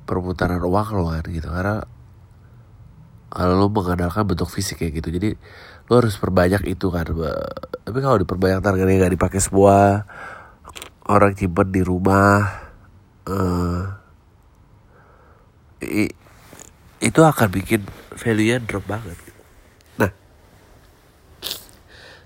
perputaran 0.05 0.61
uang 0.61 0.89
lo 0.97 1.05
kan 1.15 1.25
gitu. 1.31 1.49
Karena 1.49 1.81
kalau 3.31 3.55
lo 3.55 3.67
mengandalkan 3.71 4.27
bentuk 4.27 4.51
fisik 4.51 4.83
kayak 4.83 5.01
gitu 5.01 5.09
jadi 5.15 5.31
lo 5.87 5.93
harus 6.03 6.19
perbanyak 6.19 6.67
itu 6.67 6.91
kan. 6.91 7.07
Tapi 7.87 7.99
kalau 8.03 8.19
diperbanyak 8.19 8.61
targetnya 8.61 9.07
nggak 9.07 9.15
dipakai 9.17 9.41
semua 9.41 10.05
orang 11.11 11.35
simpan 11.35 11.69
di 11.75 11.83
rumah 11.83 12.39
uh, 13.27 13.83
itu 17.01 17.21
akan 17.25 17.49
bikin 17.51 17.83
value 18.15 18.53
nya 18.53 18.59
drop 18.61 18.85
banget 18.85 19.17
gitu. 19.17 19.43
nah 19.97 20.11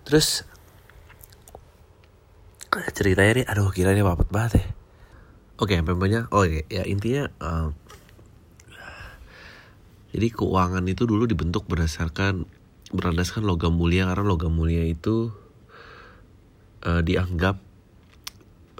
terus 0.05 0.45
ceritanya 2.95 3.43
nih 3.43 3.47
aduh 3.49 3.71
kira 3.75 3.93
ini 3.97 4.05
wapet 4.05 4.29
banget 4.31 4.53
ya 4.61 4.67
Oke, 5.55 5.79
okay, 5.79 5.87
memangnya, 5.87 6.27
oh 6.35 6.43
ya 6.43 6.83
intinya, 6.83 7.31
uh, 7.39 7.71
jadi 10.11 10.35
keuangan 10.35 10.83
itu 10.91 11.07
dulu 11.07 11.31
dibentuk 11.31 11.71
berdasarkan 11.71 12.43
berlandaskan 12.91 13.47
logam 13.47 13.79
mulia 13.79 14.11
karena 14.11 14.27
logam 14.27 14.51
mulia 14.51 14.83
itu 14.83 15.31
uh, 16.83 17.07
dianggap 17.07 17.63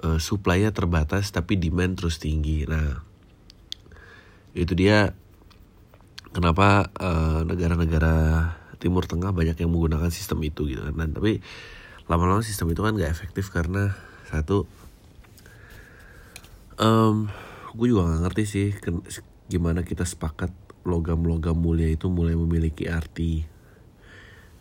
uh, 0.03 0.19
supply-nya 0.19 0.75
terbatas 0.75 1.31
tapi 1.31 1.55
demand 1.55 1.95
terus 1.95 2.19
tinggi. 2.19 2.67
Nah, 2.67 2.99
itu 4.51 4.75
dia 4.75 5.15
kenapa 6.35 6.91
negara-negara 7.47 8.15
uh, 8.51 8.64
Timur 8.85 9.09
Tengah 9.09 9.33
banyak 9.33 9.57
yang 9.57 9.73
menggunakan 9.73 10.13
sistem 10.13 10.45
itu 10.45 10.69
gitu 10.69 10.85
kan. 10.85 10.93
Dan 10.93 11.17
tapi 11.17 11.41
lama-lama 12.05 12.45
sistem 12.45 12.69
itu 12.69 12.85
kan 12.85 12.93
gak 12.93 13.09
efektif 13.09 13.49
karena 13.49 13.97
satu 14.29 14.69
um, 16.77 17.33
gue 17.73 17.87
juga 17.89 18.13
gak 18.13 18.21
ngerti 18.29 18.43
sih 18.45 18.67
gimana 19.49 19.81
kita 19.81 20.05
sepakat 20.05 20.53
logam-logam 20.85 21.57
mulia 21.57 21.89
itu 21.89 22.05
mulai 22.13 22.37
memiliki 22.37 22.85
arti 22.85 23.41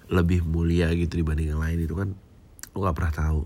lebih 0.08 0.40
mulia 0.44 0.88
gitu 0.96 1.20
dibanding 1.20 1.52
yang 1.52 1.60
lain 1.60 1.84
itu 1.84 1.92
kan 1.92 2.16
lo 2.72 2.78
gak 2.80 2.96
pernah 2.96 3.14
tahu 3.14 3.42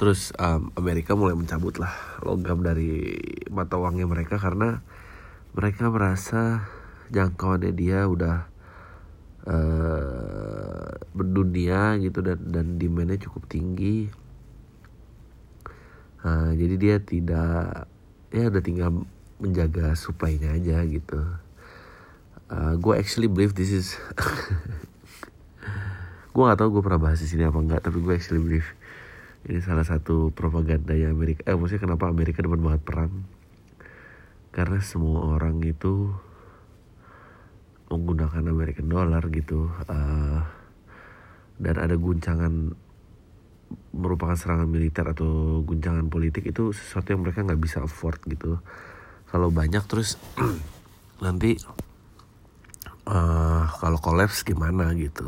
terus 0.00 0.32
um, 0.40 0.72
Amerika 0.80 1.12
mulai 1.12 1.36
mencabut 1.36 1.76
lah 1.76 1.92
logam 2.24 2.64
dari 2.64 3.20
mata 3.52 3.76
uangnya 3.76 4.08
mereka 4.08 4.40
karena 4.40 4.80
mereka 5.52 5.92
merasa 5.92 6.72
jangkauannya 7.12 7.76
dia 7.76 8.08
udah 8.08 8.48
uh, 9.48 10.90
berdunia 11.16 11.96
gitu 12.02 12.20
dan 12.20 12.38
dan 12.50 12.66
demandnya 12.76 13.16
cukup 13.20 13.48
tinggi. 13.48 14.10
Uh, 16.20 16.52
jadi 16.52 16.74
dia 16.76 16.96
tidak 17.00 17.88
ya 18.28 18.52
udah 18.52 18.62
tinggal 18.62 19.08
menjaga 19.40 19.96
supply-nya 19.96 20.52
aja 20.56 20.84
gitu. 20.84 21.20
Uh, 22.50 22.74
gue 22.76 22.94
actually 22.98 23.30
believe 23.30 23.56
this 23.56 23.72
is 23.72 23.96
gue 26.34 26.42
gak 26.46 26.58
tau 26.58 26.70
gue 26.70 26.82
pernah 26.82 26.98
bahas 27.10 27.22
di 27.22 27.26
sini 27.30 27.42
apa 27.46 27.58
enggak 27.58 27.82
tapi 27.82 27.98
gue 28.02 28.14
actually 28.14 28.42
believe 28.42 28.66
ini 29.46 29.58
salah 29.62 29.82
satu 29.82 30.30
propaganda 30.30 30.92
ya 30.92 31.10
Amerika 31.10 31.42
eh 31.48 31.56
maksudnya 31.56 31.88
kenapa 31.88 32.12
Amerika 32.12 32.44
depan 32.44 32.60
banget 32.60 32.82
perang. 32.84 33.12
Karena 34.50 34.82
semua 34.82 35.38
orang 35.38 35.62
itu 35.62 36.10
menggunakan 37.90 38.46
American 38.46 38.86
dollar 38.86 39.22
gitu 39.34 39.68
uh, 39.90 40.40
dan 41.60 41.74
ada 41.76 41.98
guncangan 41.98 42.72
merupakan 43.94 44.34
serangan 44.34 44.66
militer 44.66 45.06
atau 45.10 45.62
guncangan 45.62 46.06
politik 46.06 46.48
itu 46.50 46.70
sesuatu 46.70 47.14
yang 47.14 47.22
mereka 47.26 47.42
nggak 47.46 47.60
bisa 47.60 47.82
afford 47.84 48.18
gitu. 48.26 48.58
Kalau 49.30 49.50
banyak 49.50 49.84
terus 49.86 50.18
nanti 51.24 51.58
uh, 53.06 53.62
kalau 53.78 53.98
kolaps 53.98 54.42
gimana 54.46 54.90
gitu? 54.96 55.26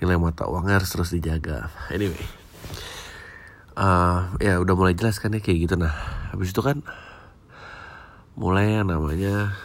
Nilai 0.00 0.16
mata 0.16 0.48
uangnya 0.48 0.80
harus 0.80 0.92
terus 0.92 1.12
dijaga. 1.12 1.68
Anyway 1.92 2.40
uh, 3.80 4.18
ya 4.38 4.60
udah 4.60 4.74
mulai 4.76 4.94
jelas 4.96 5.16
kan 5.16 5.32
ya 5.32 5.40
kayak 5.40 5.68
gitu. 5.68 5.74
Nah 5.80 5.92
habis 6.32 6.52
itu 6.52 6.60
kan 6.60 6.84
mulai 8.36 8.80
yang 8.80 8.88
namanya 8.88 9.56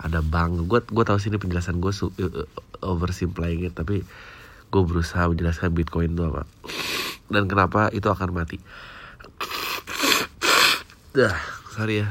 ada 0.00 0.24
bank. 0.24 0.64
Gue 0.64 0.80
gue 0.80 1.04
tahu 1.04 1.20
sini 1.20 1.36
penjelasan 1.36 1.78
gue 1.78 1.92
su- 1.92 2.12
uh, 2.16 2.48
oversimplifying 2.80 3.68
it, 3.68 3.76
tapi 3.76 4.02
gue 4.70 4.82
berusaha 4.82 5.28
menjelaskan 5.28 5.76
bitcoin 5.76 6.16
itu 6.16 6.24
apa. 6.24 6.48
Dan 7.28 7.46
kenapa 7.46 7.92
itu 7.92 8.08
akan 8.08 8.32
mati. 8.32 8.58
Dah 11.12 11.36
sorry 11.76 12.02
ya. 12.02 12.08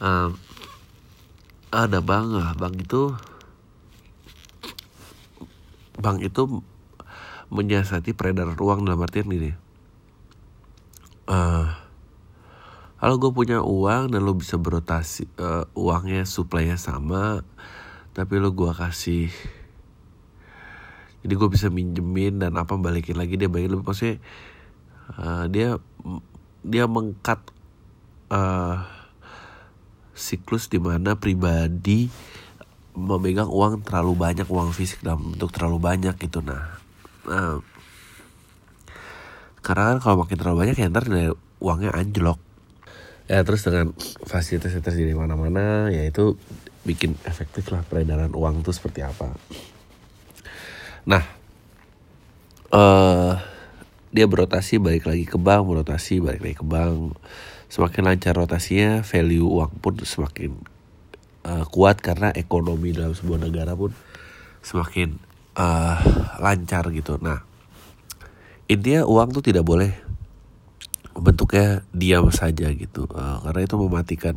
Um, 0.00 0.40
ada 1.68 2.00
bank 2.00 2.32
lah 2.32 2.56
bank 2.56 2.80
itu 2.80 3.12
bank 6.00 6.24
itu 6.24 6.64
menyiasati 7.52 8.16
peredaran 8.16 8.56
uang 8.56 8.88
dalam 8.88 9.04
artian 9.04 9.28
gini. 9.28 9.52
Eh 11.28 11.89
kalau 13.00 13.16
gue 13.16 13.32
punya 13.32 13.64
uang 13.64 14.12
dan 14.12 14.20
lo 14.20 14.36
bisa 14.36 14.60
berotasi 14.60 15.24
eh, 15.40 15.64
uangnya 15.72 16.28
supply-nya 16.28 16.76
sama 16.76 17.40
tapi 18.12 18.36
lo 18.36 18.52
gue 18.52 18.68
kasih. 18.76 19.32
Jadi 21.24 21.32
gue 21.32 21.48
bisa 21.48 21.72
minjemin 21.72 22.44
dan 22.44 22.60
apa 22.60 22.76
balikin 22.76 23.16
lagi 23.16 23.40
dia 23.40 23.48
balikin 23.48 23.72
lebih 23.72 23.88
maksudnya 23.88 24.20
eh, 25.16 25.44
dia 25.48 25.68
dia 26.60 26.84
mengkat 26.84 27.40
eh, 28.28 28.76
siklus 30.12 30.68
di 30.68 30.76
mana 30.76 31.16
pribadi 31.16 32.12
memegang 32.92 33.48
uang 33.48 33.80
terlalu 33.80 34.12
banyak 34.12 34.44
uang 34.44 34.76
fisik 34.76 35.00
dalam 35.00 35.32
bentuk 35.32 35.48
terlalu 35.56 35.80
banyak 35.80 36.20
gitu. 36.20 36.44
Nah, 36.44 36.76
nah 37.24 37.64
karena 39.64 39.96
kan 39.96 39.98
kalau 40.04 40.16
makin 40.20 40.36
terlalu 40.36 40.68
banyak 40.68 40.76
ya 40.76 40.92
ntar 40.92 41.08
uangnya 41.64 41.96
anjlok 41.96 42.49
ya 43.30 43.46
terus 43.46 43.62
dengan 43.62 43.94
fasilitas 44.26 44.74
yang 44.74 44.82
terjadi 44.82 45.14
di 45.14 45.18
mana-mana 45.18 45.86
ya 45.94 46.02
itu 46.02 46.34
bikin 46.82 47.14
efektif 47.22 47.70
lah 47.70 47.86
peredaran 47.86 48.34
uang 48.34 48.66
tuh 48.66 48.74
seperti 48.74 49.06
apa. 49.06 49.30
Nah 51.06 51.22
eh 52.74 53.34
dia 54.10 54.26
berotasi 54.26 54.82
balik 54.82 55.06
lagi 55.06 55.22
ke 55.22 55.38
bank 55.38 55.62
berotasi 55.62 56.18
balik 56.18 56.42
lagi 56.42 56.56
ke 56.58 56.66
bank. 56.66 57.14
Semakin 57.70 58.02
lancar 58.10 58.34
rotasinya 58.34 59.06
value 59.06 59.46
uang 59.46 59.78
pun 59.78 59.94
semakin 60.02 60.50
eh, 61.46 61.64
kuat 61.70 62.02
karena 62.02 62.34
ekonomi 62.34 62.90
dalam 62.90 63.14
sebuah 63.14 63.46
negara 63.46 63.78
pun 63.78 63.94
semakin 64.66 65.14
eh, 65.54 65.98
lancar 66.42 66.90
gitu. 66.90 67.14
Nah 67.22 67.46
intinya 68.66 69.06
uang 69.06 69.38
tuh 69.38 69.46
tidak 69.46 69.62
boleh 69.62 70.09
bentuknya 71.20 71.84
diam 71.92 72.28
saja 72.32 72.72
gitu. 72.72 73.04
Eh, 73.06 73.36
karena 73.44 73.60
itu 73.62 73.76
mematikan 73.76 74.36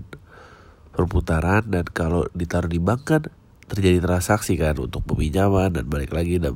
perputaran 0.94 1.66
dan 1.66 1.88
kalau 1.90 2.30
ditaruh 2.38 2.70
di 2.70 2.78
bank 2.78 3.02
kan 3.08 3.22
terjadi 3.66 4.04
transaksi 4.04 4.54
kan 4.60 4.78
untuk 4.78 5.02
peminjaman 5.08 5.74
dan 5.74 5.90
balik 5.90 6.14
lagi 6.14 6.38
dan 6.38 6.54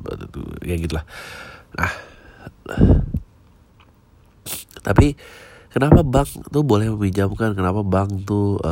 ya 0.62 0.78
gitulah. 0.78 1.02
Nah 1.74 1.92
tapi 4.86 5.18
kenapa 5.74 6.06
bank 6.06 6.30
tuh 6.54 6.62
boleh 6.62 6.94
meminjamkan? 6.94 7.58
Kenapa 7.58 7.82
bank 7.82 8.22
tuh 8.22 8.62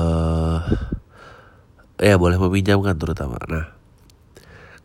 eh 1.98 2.14
ya 2.14 2.14
boleh 2.14 2.38
meminjamkan 2.38 2.94
terutama? 2.94 3.42
Nah 3.50 3.74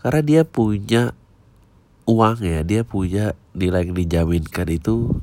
karena 0.01 0.21
dia 0.25 0.41
punya 0.41 1.13
uang 2.09 2.41
ya 2.41 2.65
dia 2.65 2.81
punya 2.81 3.37
nilai 3.53 3.85
yang 3.85 3.93
dijaminkan 3.93 4.67
itu 4.73 5.21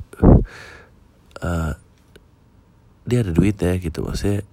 eh 1.43 1.73
dia 3.09 3.19
ada 3.25 3.31
duit 3.33 3.57
ya 3.57 3.73
gitu. 3.81 4.05
Maksudnya 4.05 4.45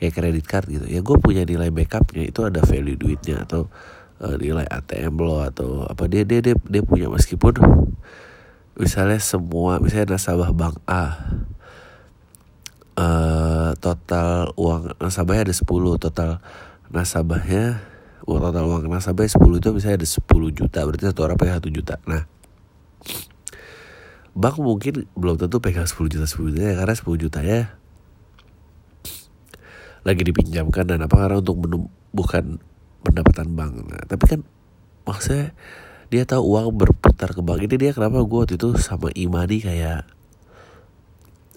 kayak 0.00 0.14
kredit 0.16 0.46
card 0.48 0.66
gitu. 0.66 0.86
Ya 0.88 1.04
gue 1.04 1.16
punya 1.20 1.46
nilai 1.46 1.70
backupnya 1.70 2.26
itu 2.26 2.40
ada 2.42 2.64
value 2.64 2.98
duitnya 2.98 3.44
atau 3.46 3.70
eh, 4.24 4.36
nilai 4.40 4.66
ATM 4.66 5.14
lo 5.20 5.44
atau 5.44 5.86
apa. 5.86 6.08
Dia 6.10 6.26
dia 6.26 6.40
dia, 6.42 6.54
dia 6.56 6.82
punya. 6.82 7.06
Meskipun 7.12 7.60
misalnya 8.72 9.20
semua 9.20 9.78
misalnya 9.78 10.16
nasabah 10.16 10.50
bank 10.56 10.80
A 10.88 11.04
eh 12.92 13.70
total 13.80 14.52
uang 14.56 14.96
nasabahnya 15.00 15.48
ada 15.48 15.56
10 15.56 15.64
total 15.96 16.30
nasabahnya 16.92 17.80
uang 18.28 18.40
total 18.40 18.64
uang 18.68 18.82
nasabahnya 18.88 19.32
10 19.32 19.60
itu 19.60 19.68
misalnya 19.72 19.96
ada 20.04 20.08
10 20.08 20.28
juta 20.52 20.78
berarti 20.84 21.04
satu 21.08 21.20
orang 21.24 21.36
pegang 21.40 21.60
1 21.60 21.72
juta. 21.72 21.96
Nah 22.04 22.28
bank 24.32 24.56
mungkin 24.60 25.04
belum 25.12 25.36
tentu 25.36 25.60
pegang 25.60 25.84
10 25.84 26.08
juta 26.08 26.26
10 26.26 26.56
juta 26.56 26.64
ya 26.64 26.74
karena 26.78 26.94
10 26.96 27.22
juta 27.22 27.40
ya. 27.44 27.62
Lagi 30.02 30.22
dipinjamkan 30.26 30.84
dan 30.88 31.04
apa? 31.04 31.14
Karena 31.14 31.38
untuk 31.38 31.62
menumbuhkan 31.62 32.58
pendapatan 33.02 33.58
bank 33.58 33.72
nah, 33.90 34.02
tapi 34.06 34.24
kan 34.30 34.40
maksudnya 35.02 35.50
dia 36.06 36.22
tahu 36.22 36.54
uang 36.54 36.78
berputar 36.78 37.34
ke 37.34 37.42
bank 37.42 37.66
ini 37.66 37.74
dia 37.74 37.90
kenapa 37.90 38.22
gue 38.22 38.38
waktu 38.46 38.54
itu 38.54 38.78
sama 38.78 39.10
Imadi 39.18 39.58
kayak 39.58 40.06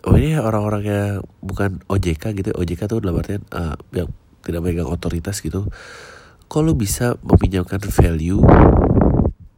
oh 0.06 0.16
ini 0.18 0.38
orang-orang 0.38 0.84
yang 0.86 1.10
bukan 1.42 1.82
OJK 1.90 2.24
gitu. 2.38 2.50
OJK 2.54 2.88
tuh 2.90 3.02
dalam 3.02 3.20
artian 3.20 3.42
eh, 3.42 3.76
yang 3.94 4.10
tidak 4.46 4.62
megang 4.62 4.90
otoritas 4.90 5.42
gitu. 5.42 5.66
Kalau 6.46 6.78
bisa 6.78 7.18
meminjamkan 7.26 7.82
value 7.82 8.42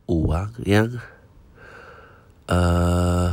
uang 0.07 0.49
yang 0.63 1.03
eh 2.47 3.29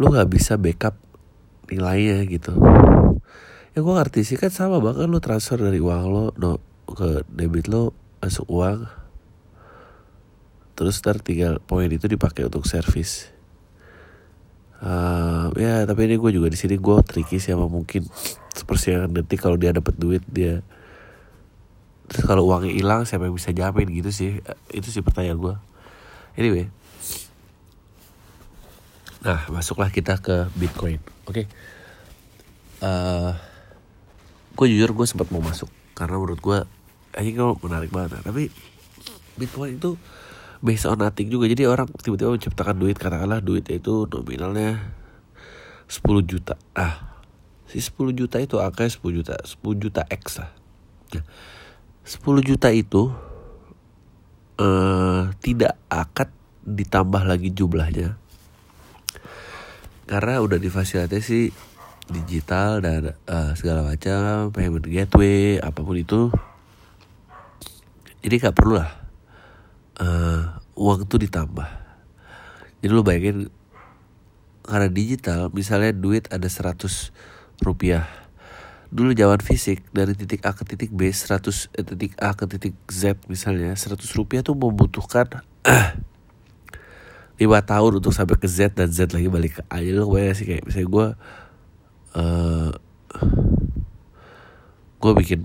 lu 0.00 0.04
nggak 0.10 0.30
bisa 0.30 0.60
backup 0.60 0.96
nilainya 1.70 2.24
gitu. 2.28 2.54
Ya 3.74 3.82
gue 3.82 3.94
ngerti 3.94 4.22
sih 4.22 4.38
kan 4.38 4.54
sama 4.54 4.78
banget 4.78 5.10
lu 5.10 5.18
transfer 5.18 5.58
dari 5.58 5.82
uang 5.82 6.02
lo 6.10 6.24
no, 6.38 6.62
ke 6.86 7.26
debit 7.32 7.66
lo 7.66 7.94
masuk 8.22 8.46
uang. 8.50 8.86
Terus 10.74 10.98
ntar 11.02 11.22
tinggal 11.22 11.62
poin 11.62 11.86
itu 11.86 12.10
dipakai 12.10 12.46
untuk 12.46 12.66
servis 12.66 13.34
Eh, 14.84 15.46
ya 15.64 15.88
tapi 15.88 16.04
ini 16.04 16.20
gue 16.20 16.28
juga 16.28 16.52
di 16.52 16.60
sini 16.60 16.76
gue 16.76 16.96
tricky 17.08 17.40
sih 17.40 17.56
sama 17.56 17.72
mungkin 17.72 18.04
sepersiakan 18.52 19.16
detik 19.16 19.40
kalau 19.40 19.56
dia 19.56 19.72
dapat 19.72 19.96
duit 19.96 20.20
dia 20.28 20.60
terus 22.04 22.28
kalau 22.28 22.44
uangnya 22.44 22.68
hilang 22.68 23.08
siapa 23.08 23.24
yang 23.24 23.32
bisa 23.32 23.48
jamin 23.56 23.88
gitu 23.88 24.12
sih. 24.12 24.44
Eh, 24.44 24.58
itu 24.76 24.92
sih 24.92 25.00
pertanyaan 25.00 25.40
gue 25.40 25.54
anyway 26.36 26.68
nah 29.24 29.40
masuklah 29.48 29.88
kita 29.88 30.20
ke 30.20 30.52
bitcoin. 30.54 31.00
Oke. 31.24 31.48
Eh, 32.84 33.32
gue 34.54 34.66
jujur 34.68 34.92
gue 34.92 35.06
sempat 35.08 35.32
mau 35.32 35.40
masuk. 35.40 35.72
Karena 35.96 36.20
menurut 36.20 36.40
gue 36.40 36.58
ini 37.24 37.32
kalau 37.32 37.56
menarik 37.62 37.88
banget 37.88 38.20
Nah, 38.20 38.22
tapi 38.28 38.52
bitcoin 39.40 39.80
itu 39.80 39.96
based 40.60 40.84
on 40.84 41.00
nothing 41.00 41.32
juga. 41.32 41.48
Jadi 41.48 41.64
orang 41.64 41.88
tiba-tiba 41.96 42.36
menciptakan 42.36 42.76
duit. 42.76 43.00
Katakanlah 43.00 43.40
duit 43.40 43.64
itu 43.72 44.04
nominalnya 44.06 44.92
10 45.88 46.20
juta. 46.22 46.60
Ah 46.76 47.14
si 47.74 47.82
10 47.82 48.14
juta 48.14 48.38
itu 48.38 48.62
angkanya 48.62 48.92
10 48.92 49.18
juta 49.18 49.34
10 49.42 49.82
juta 49.82 50.02
X 50.06 50.38
lah. 50.38 50.50
Nah, 51.18 51.24
10 52.06 52.44
juta 52.46 52.68
itu 52.70 53.10
eh 54.54 55.22
tidak 55.42 55.74
akan 55.90 56.28
ditambah 56.62 57.22
lagi 57.26 57.50
jumlahnya 57.50 58.14
karena 60.04 60.40
udah 60.44 60.60
difasilitasi 60.60 61.52
digital 62.12 62.84
dan 62.84 63.16
eh, 63.16 63.52
segala 63.56 63.80
macam 63.84 64.52
payment 64.52 64.84
gateway 64.84 65.56
apa 65.60 65.80
pun 65.80 65.96
itu. 65.96 66.28
Jadi 68.20 68.34
nggak 68.40 68.56
perlu 68.56 68.80
lah 68.80 68.90
eh, 70.00 70.40
uang 70.76 71.08
tuh 71.08 71.20
ditambah. 71.24 71.68
Jadi 72.84 72.92
lu 72.92 73.00
bayangin 73.00 73.48
karena 74.64 74.88
digital 74.88 75.48
misalnya 75.52 75.92
duit 75.96 76.28
ada 76.28 76.48
100 76.48 77.64
rupiah. 77.64 78.04
Dulu 78.94 79.10
zaman 79.16 79.42
fisik 79.42 79.82
dari 79.90 80.14
titik 80.14 80.44
A 80.46 80.54
ke 80.54 80.62
titik 80.68 80.92
B 80.92 81.08
100 81.08 81.72
eh, 81.72 81.84
titik 81.84 82.12
A 82.20 82.36
ke 82.36 82.44
titik 82.44 82.76
Z 82.92 83.24
misalnya 83.32 83.72
100 83.72 83.96
rupiah 84.12 84.44
tuh 84.44 84.54
membutuhkan 84.54 85.40
lima 87.34 87.58
tahun 87.66 87.98
untuk 87.98 88.14
sampai 88.14 88.38
ke 88.38 88.46
Z 88.46 88.78
dan 88.78 88.90
Z 88.90 89.10
lagi 89.10 89.26
balik 89.26 89.58
ke 89.58 89.62
A. 89.66 89.82
Jadi 89.82 89.94
lu 89.94 90.06
bayangin 90.06 90.36
sih 90.38 90.46
kayak 90.46 90.62
misalnya 90.66 90.88
gue 90.90 91.06
eh 92.14 92.70
gue 95.02 95.12
bikin 95.18 95.40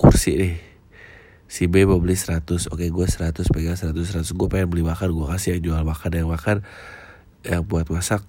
kursi 0.00 0.32
nih. 0.40 0.54
Si 1.44 1.68
B 1.68 1.84
mau 1.84 2.00
beli 2.00 2.16
100 2.16 2.72
oke 2.72 2.82
gue 2.82 3.06
100 3.06 3.36
pegang 3.52 3.76
100 3.76 3.92
100 3.94 4.26
gue 4.26 4.48
pengen 4.48 4.68
beli 4.72 4.82
makan 4.82 5.12
gue 5.12 5.26
kasih 5.28 5.60
yang 5.60 5.62
jual 5.70 5.82
makan. 5.84 6.10
Yang 6.16 6.28
makan 6.32 6.56
yang 7.44 7.62
buat 7.68 7.86
masak 7.92 8.24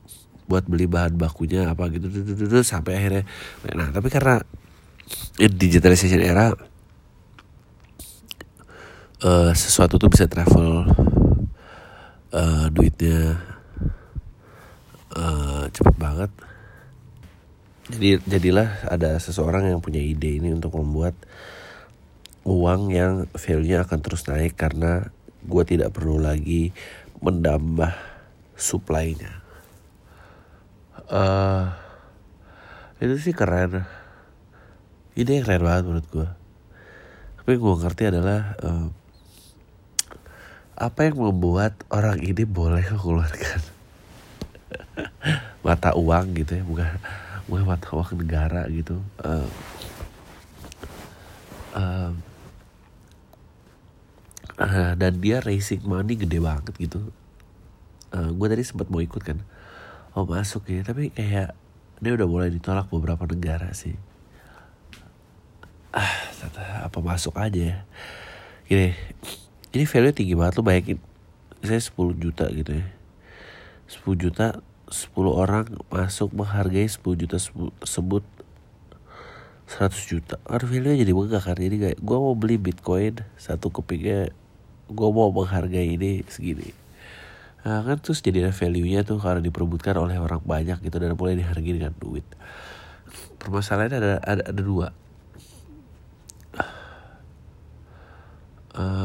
buat 0.46 0.68
beli 0.68 0.86
bahan 0.86 1.18
bakunya 1.18 1.72
apa 1.72 1.88
gitu 1.90 2.12
sampai 2.62 3.00
akhirnya. 3.00 3.24
Nah 3.72 3.90
tapi 3.96 4.12
karena 4.12 4.44
digitalization 5.40 6.20
era 6.20 6.52
eh, 9.24 9.52
sesuatu 9.56 9.96
tuh 9.96 10.12
bisa 10.12 10.28
travel 10.28 10.86
eh, 12.36 12.66
duitnya 12.70 13.40
eh, 15.16 15.64
cepet 15.72 15.96
banget 15.96 16.32
jadi 17.86 18.18
jadilah 18.26 18.90
ada 18.90 19.16
seseorang 19.22 19.70
yang 19.70 19.80
punya 19.80 20.02
ide 20.02 20.42
ini 20.42 20.50
untuk 20.50 20.74
membuat 20.74 21.14
uang 22.46 22.90
yang 22.90 23.30
value-nya 23.34 23.86
akan 23.86 24.00
terus 24.02 24.26
naik 24.26 24.58
karena 24.58 25.14
gue 25.46 25.64
tidak 25.66 25.94
perlu 25.94 26.18
lagi 26.18 26.74
menambah 27.22 27.94
supply-nya. 28.58 29.46
Uh, 31.06 31.70
itu 32.98 33.22
sih 33.22 33.34
keren. 33.38 33.86
Ini 35.14 35.42
yang 35.42 35.46
keren 35.46 35.66
banget 35.66 35.84
menurut 35.86 36.08
gue. 36.10 36.30
Tapi 37.38 37.54
gue 37.54 37.74
ngerti 37.86 38.04
adalah 38.10 38.58
uh, 38.66 38.90
apa 40.76 41.08
yang 41.08 41.16
membuat 41.16 41.80
orang 41.88 42.20
ini 42.20 42.44
boleh 42.44 42.84
mengeluarkan 42.84 43.64
mata 45.66 45.96
uang 45.96 46.36
gitu 46.36 46.60
ya, 46.60 46.64
bukan 46.68 46.88
bukan 47.48 47.64
mata 47.64 47.88
uang 47.96 48.12
negara 48.20 48.68
gitu. 48.68 49.00
Uh, 49.24 49.48
uh, 51.80 52.12
uh, 54.60 54.92
dan 55.00 55.14
dia 55.24 55.40
racing 55.40 55.80
money 55.88 56.20
gede 56.20 56.44
banget 56.44 56.76
gitu. 56.76 57.00
Uh, 58.12 58.36
gue 58.36 58.48
tadi 58.52 58.64
sempat 58.68 58.92
mau 58.92 59.00
ikut 59.00 59.24
kan. 59.24 59.40
Oh 60.12 60.28
masuk 60.28 60.68
ya. 60.68 60.84
Tapi 60.84 61.16
kayak 61.16 61.56
dia 62.04 62.12
udah 62.12 62.28
mulai 62.28 62.52
ditolak 62.52 62.92
beberapa 62.92 63.24
negara 63.24 63.72
sih. 63.72 63.96
Ah 65.96 66.28
apa 66.84 67.00
masuk 67.00 67.40
aja 67.40 67.62
ya? 67.64 67.78
Gini 68.68 68.92
ini 69.76 69.84
value 69.84 70.16
tinggi 70.16 70.34
banget 70.40 70.56
lu 70.56 70.64
bayangin. 70.64 71.00
Saya 71.60 71.84
10 71.84 72.16
juta 72.16 72.48
gitu 72.48 72.72
ya. 72.80 72.88
10 73.92 74.16
juta 74.16 74.64
10 74.88 75.12
orang 75.28 75.68
masuk 75.92 76.32
menghargai 76.32 76.88
10 76.88 77.04
juta 77.20 77.38
tersebut 77.84 78.24
100 79.68 79.92
juta. 80.08 80.36
Aduh 80.48 80.72
value 80.72 80.96
jadi 80.96 81.12
megah 81.12 81.44
kan. 81.44 81.60
Jadi 81.60 81.76
kayak 81.76 81.98
gue 82.00 82.18
mau 82.18 82.38
beli 82.38 82.56
bitcoin 82.56 83.20
Satu 83.36 83.74
kepingnya 83.74 84.32
gue 84.88 85.10
mau 85.12 85.34
menghargai 85.34 85.98
ini 85.98 86.24
segini. 86.32 86.72
Nah, 87.66 87.82
kan 87.82 87.98
terus 87.98 88.22
jadi 88.22 88.54
value 88.54 88.86
nya 88.86 89.02
tuh 89.02 89.18
karena 89.18 89.42
diperbutkan 89.42 89.98
oleh 89.98 90.22
orang 90.22 90.38
banyak 90.46 90.86
gitu 90.86 91.02
dan 91.02 91.18
mulai 91.18 91.34
dihargai 91.34 91.74
dengan 91.74 91.98
duit. 91.98 92.22
Permasalahannya 93.42 93.98
ada 93.98 94.12
ada, 94.22 94.44
ada 94.54 94.62
dua. 94.62 94.94
Uh, 98.76 99.05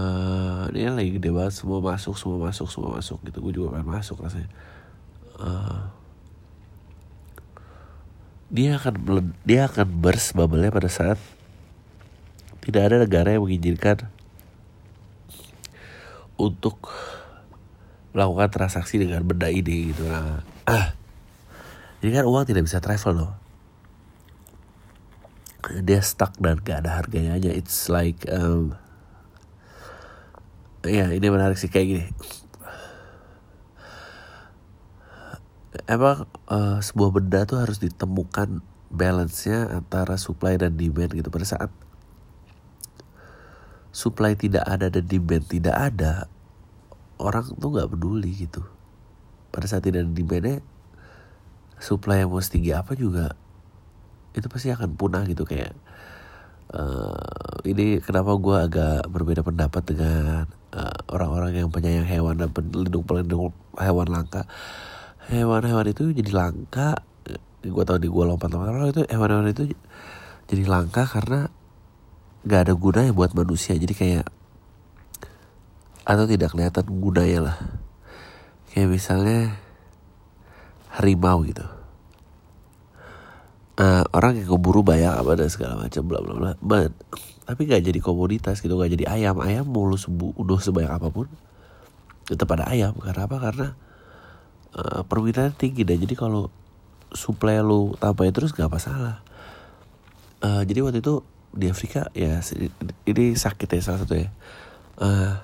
ini 0.80 0.96
lagi 0.96 1.10
gede 1.20 1.30
banget 1.30 1.52
semua 1.52 1.78
masuk 1.84 2.16
semua 2.16 2.48
masuk 2.48 2.68
semua 2.72 2.96
masuk 2.96 3.18
gitu. 3.28 3.38
Gue 3.44 3.52
juga 3.52 3.76
pengen 3.76 3.88
masuk 3.92 4.16
rasanya. 4.24 4.48
Uh, 5.36 5.92
dia 8.50 8.80
akan 8.80 8.94
dia 9.44 9.68
akan 9.68 9.86
burst 9.86 10.34
bubble 10.34 10.66
pada 10.72 10.90
saat 10.90 11.20
tidak 12.60 12.82
ada 12.90 12.96
negara 13.04 13.36
yang 13.36 13.46
mengizinkan 13.46 14.10
untuk 16.40 16.88
melakukan 18.10 18.50
transaksi 18.50 18.98
dengan 18.98 19.22
benda 19.22 19.52
ini 19.52 19.92
gitu. 19.92 20.08
Nah 20.08 20.42
ah. 20.66 20.96
Jadi 22.00 22.16
kan 22.16 22.24
uang 22.24 22.48
tidak 22.48 22.64
bisa 22.64 22.80
travel 22.80 23.12
loh. 23.12 23.32
Dia 25.84 26.00
stuck 26.00 26.32
dan 26.40 26.56
gak 26.64 26.88
ada 26.88 26.96
harganya. 26.96 27.36
Aja 27.36 27.52
it's 27.52 27.92
like 27.92 28.24
um, 28.32 28.79
ya 30.84 31.12
ini 31.12 31.26
menarik 31.28 31.60
sih 31.60 31.68
kayak 31.68 31.86
gini. 31.86 32.04
Emang 35.86 36.26
uh, 36.50 36.78
sebuah 36.82 37.10
benda 37.14 37.46
tuh 37.46 37.62
harus 37.62 37.78
ditemukan 37.78 38.62
balance-nya 38.90 39.70
antara 39.70 40.18
supply 40.18 40.58
dan 40.58 40.74
demand 40.74 41.14
gitu. 41.14 41.30
Pada 41.30 41.46
saat 41.46 41.70
supply 43.94 44.34
tidak 44.34 44.66
ada 44.66 44.90
dan 44.90 45.06
demand 45.06 45.46
tidak 45.46 45.74
ada 45.74 46.26
orang 47.22 47.54
tuh 47.54 47.70
nggak 47.70 47.90
peduli 47.90 48.30
gitu. 48.34 48.62
Pada 49.50 49.66
saat 49.66 49.86
tidak 49.86 50.06
ada 50.06 50.10
demandnya 50.10 50.58
supply 51.80 52.22
yang 52.22 52.30
mau 52.30 52.42
setinggi 52.42 52.76
apa 52.76 52.92
juga 52.92 53.34
itu 54.34 54.46
pasti 54.46 54.70
akan 54.70 54.94
punah 54.94 55.22
gitu. 55.26 55.46
Kayak 55.46 55.74
uh, 56.74 57.62
ini 57.66 57.98
kenapa 58.02 58.34
gue 58.38 58.56
agak 58.58 59.00
berbeda 59.10 59.42
pendapat 59.42 59.82
dengan 59.86 60.59
uh, 60.74 60.98
orang-orang 61.10 61.64
yang 61.64 61.68
penyayang 61.70 62.06
hewan 62.06 62.38
dan 62.38 62.50
pelindung 62.50 63.04
pelindung 63.06 63.54
hewan 63.78 64.08
langka. 64.10 64.46
Hewan-hewan 65.30 65.86
itu 65.90 66.10
jadi 66.10 66.30
langka. 66.34 67.02
Gue 67.60 67.84
tau 67.84 68.00
di 68.00 68.08
gue 68.08 68.24
lompat-lompat 68.24 68.96
itu 68.96 69.02
hewan-hewan 69.12 69.52
itu 69.52 69.76
jadi 70.50 70.64
langka 70.66 71.04
karena 71.06 71.52
gak 72.42 72.60
ada 72.66 72.74
gunanya 72.74 73.12
buat 73.12 73.36
manusia. 73.36 73.76
Jadi 73.76 73.94
kayak 73.94 74.26
atau 76.08 76.24
tidak 76.26 76.50
kelihatan 76.56 76.86
gunanya 76.88 77.38
lah. 77.52 77.56
Kayak 78.72 78.88
misalnya 78.90 79.60
harimau 80.90 81.46
gitu. 81.46 81.66
Uh, 83.80 84.04
orang 84.12 84.36
yang 84.36 84.44
keburu 84.44 84.84
banyak 84.84 85.08
apa 85.08 85.40
dan 85.40 85.48
segala 85.48 85.86
macam 85.86 86.02
bla 86.04 86.20
bla 86.20 86.34
bla. 86.36 86.52
But 86.60 86.92
tapi 87.50 87.66
gak 87.66 87.82
jadi 87.82 87.98
komoditas 87.98 88.62
gitu 88.62 88.78
gak 88.78 88.94
jadi 88.94 89.10
ayam. 89.10 89.42
Ayam 89.42 89.66
mulu 89.66 89.98
sembuh 89.98 90.38
udah 90.38 90.62
sebanyak 90.62 91.02
apa 91.02 91.10
pun 91.10 91.26
tetap 92.30 92.46
ada 92.54 92.70
ayam. 92.70 92.94
Karena 92.94 93.26
apa? 93.26 93.36
Karena 93.42 93.66
uh, 94.78 95.02
permintaan 95.02 95.58
tinggi 95.58 95.82
dan 95.82 95.98
jadi 95.98 96.14
kalau 96.14 96.46
suplai 97.10 97.58
lu 97.58 97.98
tambahin 97.98 98.30
terus 98.30 98.54
gak 98.54 98.70
masalah. 98.70 99.18
Uh, 100.38 100.62
jadi 100.62 100.86
waktu 100.86 101.02
itu 101.02 101.26
di 101.50 101.66
Afrika 101.66 102.06
ya 102.14 102.38
ini 103.10 103.34
sakit 103.34 103.66
ya 103.66 103.82
salah 103.82 104.06
satu 104.06 104.14
ya. 104.14 104.30
Uh, 104.94 105.34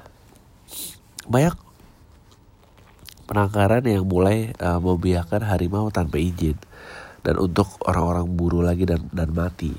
banyak 1.27 1.59
penangkaran 3.27 3.83
yang 3.83 4.07
mulai 4.07 4.55
uh, 4.63 4.79
membiarkan 4.79 5.43
harimau 5.43 5.91
tanpa 5.91 6.23
izin. 6.23 6.55
Dan 7.27 7.43
untuk 7.43 7.83
orang-orang 7.83 8.31
buru 8.39 8.63
lagi 8.63 8.87
dan 8.87 9.11
dan 9.11 9.35
mati 9.35 9.75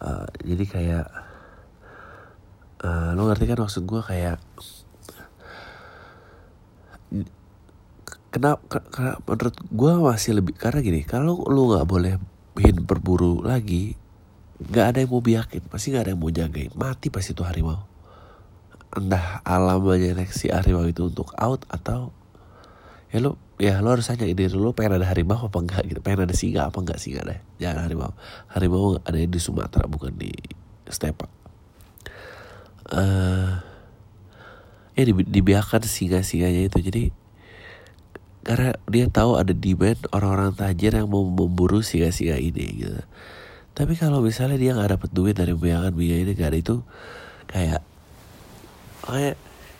uh, 0.00 0.26
jadi 0.42 0.64
kayak 0.64 1.06
uh, 2.84 3.10
lo 3.16 3.28
ngerti 3.28 3.44
kan 3.48 3.58
maksud 3.60 3.82
gue 3.84 4.02
kayak 4.02 4.38
kenapa 8.30 8.60
karena 8.92 9.16
menurut 9.24 9.56
gue 9.64 9.92
masih 10.04 10.32
lebih 10.36 10.54
karena 10.58 10.84
gini 10.84 11.00
kalau 11.08 11.40
lo 11.48 11.62
nggak 11.72 11.88
boleh 11.88 12.14
berburu 12.84 13.44
lagi 13.44 13.96
nggak 14.56 14.86
ada 14.88 14.98
yang 15.04 15.12
mau 15.12 15.20
biakin 15.20 15.62
pasti 15.68 15.92
nggak 15.92 16.04
ada 16.08 16.10
yang 16.16 16.20
mau 16.20 16.32
jagain 16.32 16.72
mati 16.72 17.12
pasti 17.12 17.36
itu 17.36 17.44
harimau. 17.44 17.84
Entah 18.96 19.44
alam 19.44 19.84
aja 19.92 20.16
si 20.32 20.48
harimau 20.48 20.88
itu 20.88 21.12
untuk 21.12 21.36
out 21.36 21.68
atau 21.68 22.16
ya 23.12 23.20
lo 23.20 23.36
ya 23.56 23.80
lo 23.80 23.96
harus 23.96 24.04
tanya 24.08 24.28
diri 24.28 24.52
lo 24.52 24.76
pengen 24.76 25.00
ada 25.00 25.06
harimau 25.08 25.48
apa 25.48 25.58
enggak? 25.60 25.82
Gitu. 25.88 26.00
Pengen 26.04 26.28
ada 26.28 26.34
singa 26.36 26.68
apa 26.68 26.78
enggak 26.80 27.00
singa 27.00 27.24
deh 27.24 27.40
jangan 27.56 27.88
harimau. 27.88 28.12
Harimau 28.52 29.00
ada 29.00 29.16
di 29.16 29.40
Sumatera 29.40 29.88
bukan 29.88 30.12
di 30.16 30.32
Stepa. 30.86 31.26
Uh, 32.86 33.58
ya 34.94 35.02
dibiarkan 35.08 35.82
singa-singanya 35.82 36.68
itu. 36.68 36.78
Jadi 36.80 37.02
karena 38.46 38.78
dia 38.86 39.10
tahu 39.10 39.34
ada 39.34 39.50
demand 39.50 39.98
orang-orang 40.14 40.54
tajir 40.54 40.94
yang 40.94 41.10
mau 41.10 41.26
memburu 41.26 41.82
singa-singa 41.82 42.38
ini 42.38 42.86
gitu. 42.86 43.02
Tapi 43.76 43.92
kalau 43.98 44.22
misalnya 44.22 44.56
dia 44.56 44.72
nggak 44.72 44.96
dapet 44.96 45.10
duit 45.12 45.34
dari 45.36 45.52
bayangan 45.52 45.92
biaya 45.92 46.24
ini 46.24 46.32
gak 46.32 46.48
ada 46.54 46.58
itu 46.62 46.76
kayak 47.50 47.82
kayak 49.04 49.36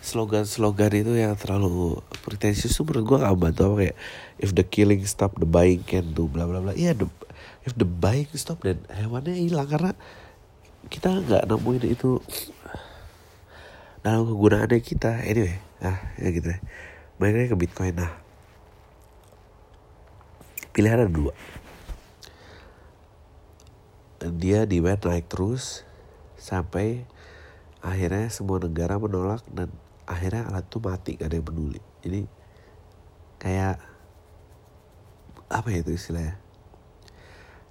slogan-slogan 0.07 1.03
itu 1.03 1.19
yang 1.19 1.35
terlalu 1.35 1.99
pretensius 2.23 2.79
tuh 2.79 2.87
menurut 2.87 3.03
gue 3.03 3.17
gak 3.27 3.35
bantu 3.35 3.61
apa 3.67 3.75
kayak 3.83 3.95
if 4.39 4.55
the 4.55 4.63
killing 4.63 5.03
stop 5.03 5.35
the 5.35 5.43
buying 5.43 5.83
can 5.83 6.15
do 6.15 6.31
bla 6.31 6.47
bla 6.47 6.63
bla. 6.63 6.71
Iya 6.71 6.95
yeah, 6.95 7.11
if 7.67 7.75
the 7.75 7.83
buying 7.83 8.31
stop 8.39 8.63
dan 8.63 8.79
hewannya 8.87 9.35
hilang 9.35 9.67
karena 9.67 9.91
kita 10.87 11.11
nggak 11.11 11.51
nemuin 11.51 11.83
itu 11.91 12.23
dalam 13.99 14.23
kegunaannya 14.23 14.79
kita. 14.79 15.27
Anyway 15.27 15.59
nah 15.83 15.99
ya 16.15 16.31
gitu 16.31 16.55
ya. 16.55 16.59
Mainnya 17.19 17.51
ke 17.51 17.59
bitcoin 17.59 17.99
nah. 17.99 18.15
Pilihan 20.71 21.03
ada 21.03 21.11
dua. 21.11 21.35
Dia 24.39 24.63
demand 24.63 25.03
naik 25.03 25.27
terus 25.27 25.83
sampai 26.39 27.03
akhirnya 27.83 28.31
semua 28.31 28.57
negara 28.61 28.97
menolak 28.97 29.43
dan 29.51 29.69
akhirnya 30.07 30.47
alat 30.47 30.65
itu 30.65 30.77
mati 30.79 31.11
gak 31.19 31.27
ada 31.27 31.35
yang 31.37 31.47
peduli. 31.47 31.81
Jadi 32.01 32.21
kayak 33.37 33.75
apa 35.47 35.67
ya 35.69 35.79
itu 35.83 35.91
istilahnya? 35.93 36.35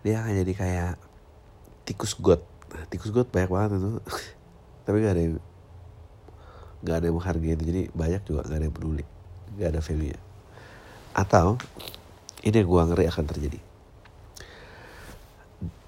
Dia 0.05 0.23
akan 0.23 0.33
jadi 0.45 0.53
kayak 0.53 0.93
tikus 1.89 2.15
got. 2.15 2.45
Nah, 2.77 2.85
tikus 2.87 3.11
got 3.11 3.33
banyak 3.33 3.51
banget 3.51 3.71
itu. 3.81 3.91
Tapi 4.87 4.97
gak 5.03 5.15
ada 5.17 5.23
yang 5.25 5.35
gak 6.85 6.97
ada 7.01 7.05
yang 7.09 7.17
menghargai 7.17 7.53
itu. 7.57 7.65
Jadi 7.65 7.83
banyak 7.91 8.23
juga 8.29 8.47
gak 8.47 8.59
ada 8.61 8.67
yang 8.69 8.77
peduli. 8.77 9.05
Gak 9.57 9.75
ada 9.75 9.81
value 9.81 10.13
nya 10.13 10.21
atau 11.17 11.57
ini 12.45 12.61
yang 12.61 12.69
gue 12.69 12.83
ngeri 12.93 13.05
akan 13.09 13.25
terjadi. 13.25 13.59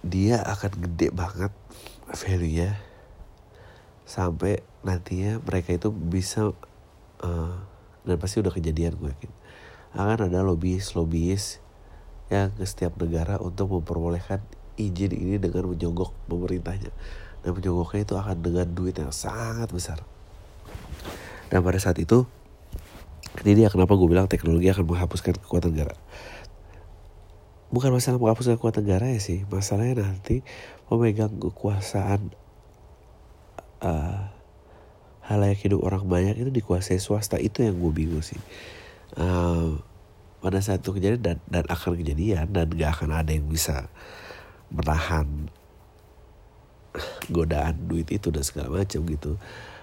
Dia 0.00 0.40
akan 0.40 0.72
gede 0.88 1.12
banget 1.12 1.52
value-nya 2.08 2.80
sampai 4.08 4.64
nantinya 4.80 5.36
mereka 5.44 5.76
itu 5.76 5.92
bisa 5.92 6.56
uh, 7.20 7.56
dan 8.08 8.16
pasti 8.16 8.40
udah 8.40 8.48
kejadian 8.48 8.96
gue 8.96 9.12
yakin. 9.12 9.32
Akan 9.92 10.32
ada 10.32 10.40
lobbyis 10.40 10.96
lobbyis 10.96 11.60
yang 12.32 12.48
ke 12.56 12.64
setiap 12.64 12.96
negara 12.96 13.36
untuk 13.36 13.68
memperbolehkan 13.68 14.40
izin 14.80 15.12
ini 15.12 15.36
dengan 15.36 15.68
menyogok 15.68 16.16
pemerintahnya. 16.24 16.88
Dan 17.44 17.52
menyogoknya 17.52 18.08
itu 18.08 18.14
akan 18.16 18.36
dengan 18.40 18.66
duit 18.72 18.96
yang 18.96 19.12
sangat 19.12 19.68
besar. 19.68 20.00
Dan 21.52 21.60
pada 21.60 21.76
saat 21.76 22.00
itu 22.00 22.24
ini 23.44 23.60
dia 23.60 23.68
kenapa 23.68 23.92
gue 23.92 24.08
bilang 24.08 24.24
teknologi 24.24 24.72
akan 24.72 24.88
menghapuskan 24.88 25.36
kekuatan 25.36 25.76
negara. 25.76 25.92
Bukan 27.68 27.92
masalah 27.92 28.16
menghapuskan 28.16 28.56
kekuatan 28.56 28.88
negara 28.88 29.12
ya 29.12 29.20
sih 29.20 29.44
masalahnya 29.52 30.08
nanti 30.08 30.40
memegang 30.88 31.36
kekuasaan 31.36 32.47
uh, 33.82 34.30
halayak 35.28 35.60
hidup 35.60 35.84
orang 35.84 36.08
banyak 36.08 36.40
itu 36.40 36.48
dikuasai 36.48 36.96
swasta. 36.96 37.36
Itu 37.36 37.60
yang 37.60 37.76
gue 37.76 37.92
bingung 37.92 38.24
sih. 38.24 38.40
Uh, 39.16 39.76
pada 40.38 40.62
saat 40.62 40.80
itu 40.80 40.94
kejadian 40.94 41.20
dan, 41.20 41.38
dan 41.50 41.64
akan 41.66 41.98
kejadian 41.98 42.54
dan 42.54 42.70
gak 42.72 43.00
akan 43.00 43.10
ada 43.10 43.34
yang 43.34 43.50
bisa 43.50 43.90
menahan 44.70 45.50
godaan 47.28 47.76
duit 47.90 48.08
itu 48.08 48.30
dan 48.32 48.46
segala 48.46 48.80
macam 48.80 49.04
gitu. 49.04 49.36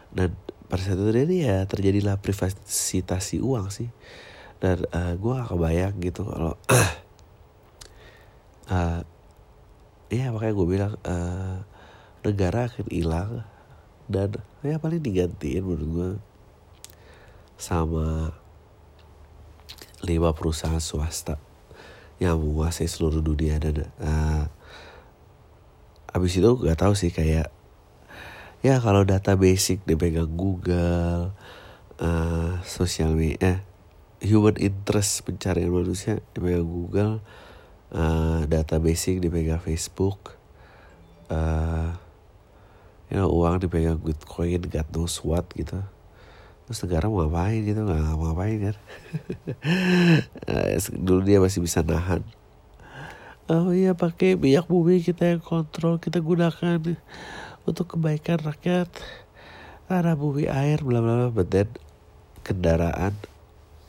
Dan 0.09 0.33
pada 0.65 0.81
saat 0.81 0.97
itu 0.97 1.05
terjadi 1.11 1.35
ya 1.35 1.57
terjadilah 1.69 2.15
privatisasi 2.17 3.43
uang 3.43 3.69
sih. 3.69 3.89
Dan 4.57 4.87
uh, 4.95 5.13
gue 5.13 5.31
gak 5.35 5.49
kebayang 5.51 5.95
gitu 6.01 6.25
kalau 6.25 6.55
uh, 6.71 6.91
ya 10.15 10.31
makanya 10.31 10.53
gue 10.55 10.67
bilang 10.67 10.93
uh, 11.05 11.61
negara 12.25 12.65
akan 12.71 12.87
hilang 12.89 13.45
dan 14.05 14.37
ya 14.61 14.77
paling 14.77 15.01
digantiin 15.01 15.65
menurut 15.65 15.89
gue 15.89 16.11
sama 17.55 18.35
lima 20.05 20.35
perusahaan 20.35 20.81
swasta 20.81 21.41
yang 22.21 22.39
menguasai 22.39 22.87
seluruh 22.87 23.19
dunia. 23.19 23.57
Dan 23.57 23.89
uh, 23.99 24.45
abis 26.15 26.39
itu 26.39 26.51
gak 26.61 26.79
tahu 26.79 26.93
sih 26.95 27.11
kayak 27.11 27.51
ya 28.63 28.79
kalau 28.79 29.03
data 29.03 29.35
basic 29.35 29.83
dipegang 29.83 30.31
Google 30.31 31.35
uh, 31.99 32.53
sosial 32.63 33.13
media 33.13 33.37
eh, 33.41 33.59
human 34.23 34.57
interest 34.57 35.27
pencarian 35.27 35.69
manusia 35.69 36.23
dipegang 36.33 36.65
Google 36.65 37.13
uh, 37.93 38.41
data 38.47 38.79
basic 38.79 39.21
dipegang 39.21 39.61
Facebook 39.61 40.39
uh, 41.29 42.04
know, 43.15 43.31
uang 43.31 43.63
dipegang 43.63 43.99
Bitcoin 44.03 44.67
God 44.67 44.87
knows 44.91 45.19
what 45.23 45.47
gitu. 45.55 45.79
Terus 46.65 46.81
negara 46.81 47.05
mau 47.07 47.23
ngapain 47.23 47.61
gitu? 47.61 47.79
Nggak 47.85 48.17
ngapain 48.17 48.57
kan? 48.57 48.75
Dulu 51.05 51.21
dia 51.21 51.37
masih 51.37 51.61
bisa 51.61 51.85
nahan. 51.85 52.25
Oh 53.45 53.69
iya 53.69 53.93
pakai 53.93 54.33
minyak 54.33 54.65
bumi 54.65 55.05
kita 55.05 55.37
yang 55.37 55.41
kontrol 55.45 56.01
kita 56.01 56.17
gunakan 56.17 56.81
untuk 57.69 57.93
kebaikan 57.93 58.41
rakyat. 58.41 58.89
Tanah 59.85 60.17
bumi 60.17 60.49
air 60.49 60.81
bla 60.81 60.97
bla 60.97 61.29
bla. 61.29 61.45
Then 61.45 61.69
kendaraan 62.41 63.13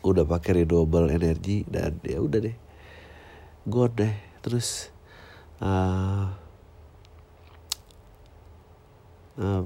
udah 0.04 0.28
pakai 0.28 0.60
renewable 0.60 1.08
energy 1.08 1.64
dan 1.64 1.96
ya 2.04 2.20
udah 2.20 2.52
deh. 2.52 2.56
God 3.64 3.96
deh. 3.96 4.12
Terus 4.44 4.92
uh, 5.64 6.36
uh, 9.40 9.64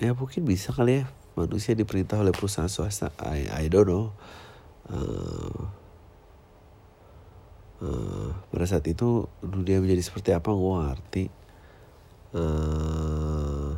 ya 0.00 0.12
mungkin 0.12 0.42
bisa 0.44 0.72
kali 0.72 1.02
ya. 1.02 1.06
Manusia 1.32 1.72
diperintah 1.72 2.20
oleh 2.20 2.34
perusahaan 2.34 2.68
swasta. 2.68 3.08
I 3.20 3.48
I 3.48 3.64
don't 3.72 3.88
know. 3.88 4.12
Uh, 4.92 5.64
uh, 7.80 8.28
pada 8.52 8.66
saat 8.68 8.84
itu 8.84 9.24
dunia 9.40 9.80
menjadi 9.80 10.02
seperti 10.04 10.30
apa 10.36 10.52
gue 10.52 10.74
ngerti. 10.84 11.24
Uh, 12.32 13.76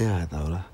ya 0.00 0.24
tau 0.28 0.48
lah. 0.48 0.64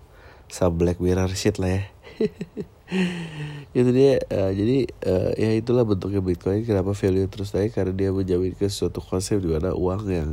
Some 0.47 0.79
black 0.79 1.03
mirror 1.03 1.31
shit 1.35 1.59
lah 1.59 1.83
ya. 1.83 1.83
Itu 3.77 3.91
dia 3.91 4.23
uh, 4.31 4.55
jadi 4.55 4.87
uh, 5.05 5.35
ya 5.35 5.51
itulah 5.59 5.83
bentuknya 5.83 6.23
bitcoin 6.23 6.63
kenapa 6.63 6.95
value 6.95 7.27
terus 7.27 7.51
naik? 7.51 7.75
Karena 7.75 7.91
dia 7.91 8.15
menjaminkan 8.15 8.71
suatu 8.71 9.03
konsep 9.03 9.43
di 9.43 9.51
mana 9.51 9.75
uang 9.75 10.07
yang 10.07 10.31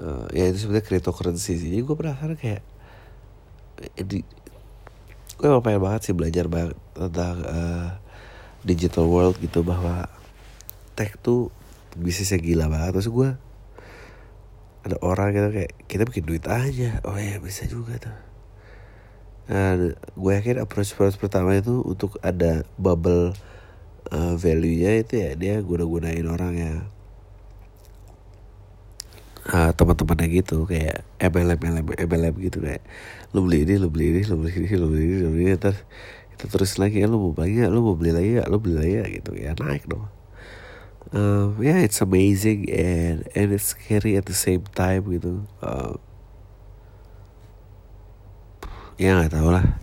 uh, 0.00 0.26
ya 0.32 0.48
itu 0.50 0.66
sebenarnya 0.66 0.86
cryptocurrency 0.86 1.56
sih. 1.58 1.68
Jadi 1.72 1.82
gue 1.82 1.96
penasaran 1.96 2.36
kayak 2.36 2.62
eh, 3.96 4.04
di 4.04 4.20
gue 5.36 5.46
emang 5.46 5.60
pengen 5.60 5.82
banget 5.84 6.00
sih 6.08 6.14
belajar 6.16 6.48
banget 6.48 6.76
tentang 6.96 7.36
uh, 7.44 7.88
digital 8.64 9.04
world 9.04 9.36
gitu 9.38 9.60
bahwa 9.60 10.08
tech 10.96 11.20
tuh 11.20 11.52
bisnisnya 11.96 12.40
gila 12.40 12.72
banget. 12.72 12.96
Terus 12.96 13.08
gue 13.12 13.28
ada 14.86 14.96
orang 15.02 15.34
gitu 15.34 15.48
kayak 15.50 15.72
kita 15.90 16.02
bikin 16.08 16.24
duit 16.24 16.44
aja. 16.48 17.04
Oh 17.04 17.18
ya 17.18 17.36
bisa 17.42 17.68
juga 17.68 18.00
tuh. 18.00 18.16
Nah, 19.46 19.94
gue 19.94 20.32
yakin 20.34 20.58
approach 20.58 20.90
approach 20.98 21.22
pertama 21.22 21.54
itu 21.54 21.78
untuk 21.86 22.18
ada 22.18 22.66
bubble 22.74 23.30
uh, 24.10 24.34
value 24.34 24.82
nya 24.82 24.98
itu 24.98 25.22
ya 25.22 25.30
dia 25.38 25.54
guna 25.62 25.86
gunain 25.86 26.26
orang 26.26 26.54
yang 26.58 26.78
uh, 29.52 29.70
teman-temannya 29.74 30.26
gitu 30.42 30.66
kayak 30.66 31.06
MLM 31.22 31.58
MLM 31.58 31.86
MLM 31.94 32.34
gitu 32.42 32.58
kayak 32.62 32.82
lu 33.30 33.46
beli 33.46 33.62
ini 33.62 33.74
lu 33.78 33.88
beli 33.92 34.06
ini 34.14 34.22
lu 34.26 34.36
beli 34.40 34.52
ini 34.58 34.70
lu 34.74 34.86
beli 34.90 35.04
ini 35.06 35.16
lu 35.22 35.28
beli 35.30 35.44
ini 35.50 35.56
terus 35.58 35.80
kita 36.36 36.44
terus 36.52 36.72
lagi 36.76 37.00
ya 37.00 37.06
lu 37.08 37.16
mau 37.22 37.32
beli 37.32 37.62
ya 37.62 37.68
lu 37.70 37.80
mau 37.80 37.96
beli 37.96 38.12
lagi 38.12 38.30
ya 38.42 38.44
lu 38.50 38.58
beli 38.58 38.74
lagi 38.76 38.94
ya 38.98 39.04
gitu 39.08 39.30
ya 39.38 39.50
naik 39.56 39.86
dong. 39.86 40.06
Um, 41.14 41.62
yeah 41.62 41.78
it's 41.78 42.02
amazing 42.02 42.66
and 42.66 43.30
and 43.38 43.54
it's 43.54 43.70
scary 43.70 44.18
at 44.18 44.26
the 44.26 44.34
same 44.34 44.66
time 44.74 45.06
gitu. 45.06 45.46
Uh, 45.62 45.96
ya 48.98 49.14
nggak 49.16 49.32
tahu 49.32 49.48
lah. 49.54 49.78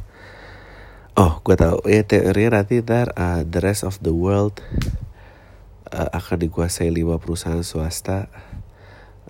Oh 1.15 1.39
gue 1.45 1.56
tahu. 1.56 1.80
Ya 1.88 2.04
teorinya 2.04 2.62
nanti 2.62 2.84
ntar 2.84 3.15
uh, 3.15 3.41
the 3.47 3.63
rest 3.63 3.88
of 3.88 4.02
the 4.04 4.12
world 4.12 4.60
uh, 5.93 6.10
akan 6.12 6.49
dikuasai 6.49 6.89
lima 6.89 7.21
perusahaan 7.21 7.62
swasta 7.62 8.28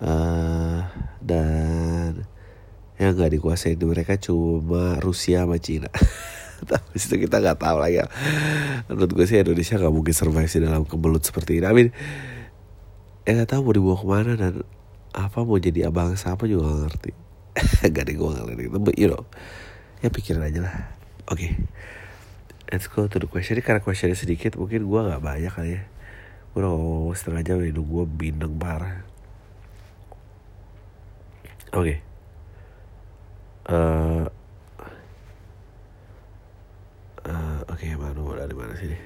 uh, 0.00 0.88
dan 1.22 2.26
yang 2.94 3.18
nggak 3.18 3.38
dikuasai 3.38 3.74
di 3.74 3.84
mereka 3.86 4.14
cuma 4.18 4.98
Rusia 5.02 5.44
sama 5.44 5.58
Cina. 5.58 5.90
Tapi 6.70 6.96
itu 6.96 7.14
kita 7.26 7.42
nggak 7.42 7.58
tahu 7.58 7.76
lagi. 7.82 8.00
Ya. 8.00 8.06
menurut 8.88 9.10
gue 9.12 9.26
sih 9.26 9.42
Indonesia 9.42 9.76
nggak 9.76 9.94
mungkin 9.94 10.14
survive 10.14 10.50
sih 10.50 10.62
dalam 10.62 10.86
kebelut 10.86 11.26
seperti 11.26 11.60
ini. 11.60 11.66
I 11.66 11.74
mean 11.74 11.88
ya 13.26 13.36
nggak 13.36 13.50
tahu 13.50 13.60
mau 13.66 13.74
dibawa 13.74 13.96
ke 13.98 14.06
mana 14.06 14.32
dan 14.38 14.54
apa 15.14 15.38
mau 15.42 15.58
jadi 15.58 15.90
abang 15.90 16.14
siapa 16.14 16.46
juga 16.46 16.70
gak 16.70 16.80
ngerti. 16.88 17.10
Gak 17.94 18.04
deh 18.10 18.14
gue 18.14 18.28
gak 18.30 18.44
ngerti. 18.46 18.62
But 18.70 18.96
you 18.96 19.10
know 19.10 19.26
ya 20.00 20.08
pikirin 20.08 20.42
aja 20.46 20.60
lah. 20.62 20.74
Oke. 21.28 21.38
Okay. 21.38 21.52
let's 22.72 22.88
go 22.88 23.06
to 23.10 23.18
the 23.18 23.28
question. 23.28 23.58
Karena 23.60 23.82
questionnya 23.82 24.16
sedikit 24.16 24.54
mungkin 24.56 24.86
gue 24.86 25.00
nggak 25.02 25.22
banyak 25.22 25.52
kali 25.52 25.70
ya. 25.78 25.82
Gue 26.54 26.62
udah 26.62 26.78
setengah 27.18 27.42
jam 27.42 27.56
ini 27.58 27.74
gue 27.74 28.04
bindeng 28.06 28.54
parah 28.56 29.13
oke 31.74 31.82
okay. 31.82 31.98
uh, 33.66 34.24
uh, 37.26 37.60
oke 37.66 37.74
okay, 37.74 37.98
mana 37.98 38.14
dari 38.38 38.54
mana 38.54 38.74
sini 38.78 38.98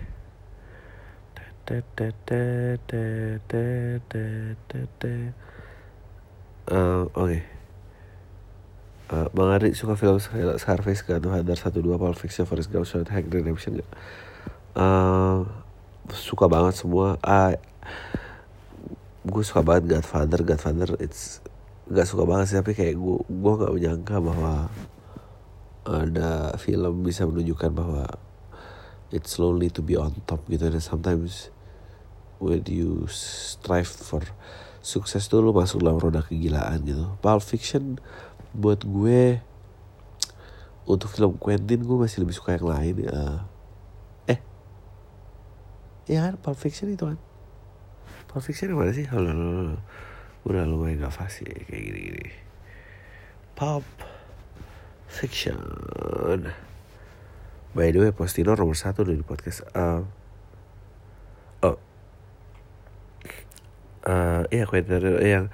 uh, 6.69 7.09
oke 7.09 7.09
okay. 7.17 7.41
Uh, 9.09 9.25
Bang 9.33 9.49
Ari 9.49 9.73
suka 9.73 9.97
film 9.97 10.21
Scarface 10.61 11.01
gak 11.01 11.25
tuh 11.25 11.33
Hadar 11.33 11.57
1-2 11.57 11.81
Pulp 11.81 12.13
Fiction 12.21 12.45
Forrest 12.45 12.69
Gump 12.69 12.85
Short 12.85 13.09
Hack 13.09 13.25
Redemption 13.33 13.81
gak? 13.81 13.89
Uh, 14.77 15.49
suka 16.13 16.45
banget 16.45 16.77
semua 16.77 17.17
uh, 17.25 17.57
gue 19.25 19.45
suka 19.45 19.65
banget 19.65 19.97
Godfather 19.97 20.45
Godfather 20.45 20.93
it's 21.01 21.41
gak 21.89 22.09
suka 22.09 22.29
banget 22.29 22.47
sih 22.53 22.57
tapi 22.61 22.77
kayak 22.77 23.01
gue 23.01 23.17
gue 23.25 23.53
gak 23.65 23.73
menyangka 23.73 24.17
bahwa 24.21 24.69
ada 25.89 26.53
film 26.61 27.01
bisa 27.01 27.25
menunjukkan 27.25 27.73
bahwa 27.73 28.05
it's 29.09 29.41
slowly 29.41 29.73
to 29.73 29.81
be 29.81 29.97
on 29.97 30.13
top 30.29 30.45
gitu. 30.53 30.69
Dan 30.69 30.85
sometimes 30.85 31.49
when 32.37 32.61
you 32.69 33.09
strive 33.09 33.89
for 33.89 34.21
sukses 34.85 35.27
tuh 35.27 35.41
lu 35.41 35.57
masuk 35.57 35.81
dalam 35.81 35.97
roda 35.97 36.21
kegilaan 36.21 36.85
gitu. 36.85 37.09
Pulp 37.25 37.43
Fiction 37.43 37.97
buat 38.53 38.85
gue 38.85 39.41
untuk 40.89 41.13
film 41.13 41.37
Quentin 41.37 41.85
gue 41.85 41.97
masih 42.01 42.25
lebih 42.25 42.33
suka 42.33 42.57
yang 42.57 42.69
lain 42.69 42.95
uh, 43.13 43.45
eh 44.25 44.41
ya 46.09 46.29
kan? 46.29 46.35
Pulp 46.41 46.57
Fiction 46.57 46.93
itu 46.93 47.05
kan? 47.05 47.19
Pulp 48.29 48.45
Fiction 48.45 48.73
yang 48.73 48.81
mana 48.81 48.93
sih? 48.93 49.09
Oh, 49.09 49.21
no, 49.21 49.77
Udah 50.47 50.63
lumayan 50.69 51.03
gak 51.03 51.15
fasih 51.15 51.49
kayak 51.67 51.83
gini-gini. 51.83 52.31
Pulp 53.59 53.87
Fiction. 55.11 55.59
By 57.75 57.91
the 57.91 57.99
way, 57.99 58.13
Postino 58.15 58.55
nomor 58.55 58.79
satu 58.79 59.03
di 59.03 59.19
podcast. 59.25 59.67
Uh, 59.75 60.07
oh. 61.65 61.77
Uh, 64.07 64.47
iya, 64.55 64.69
Quentin 64.69 65.03
yang 65.19 65.51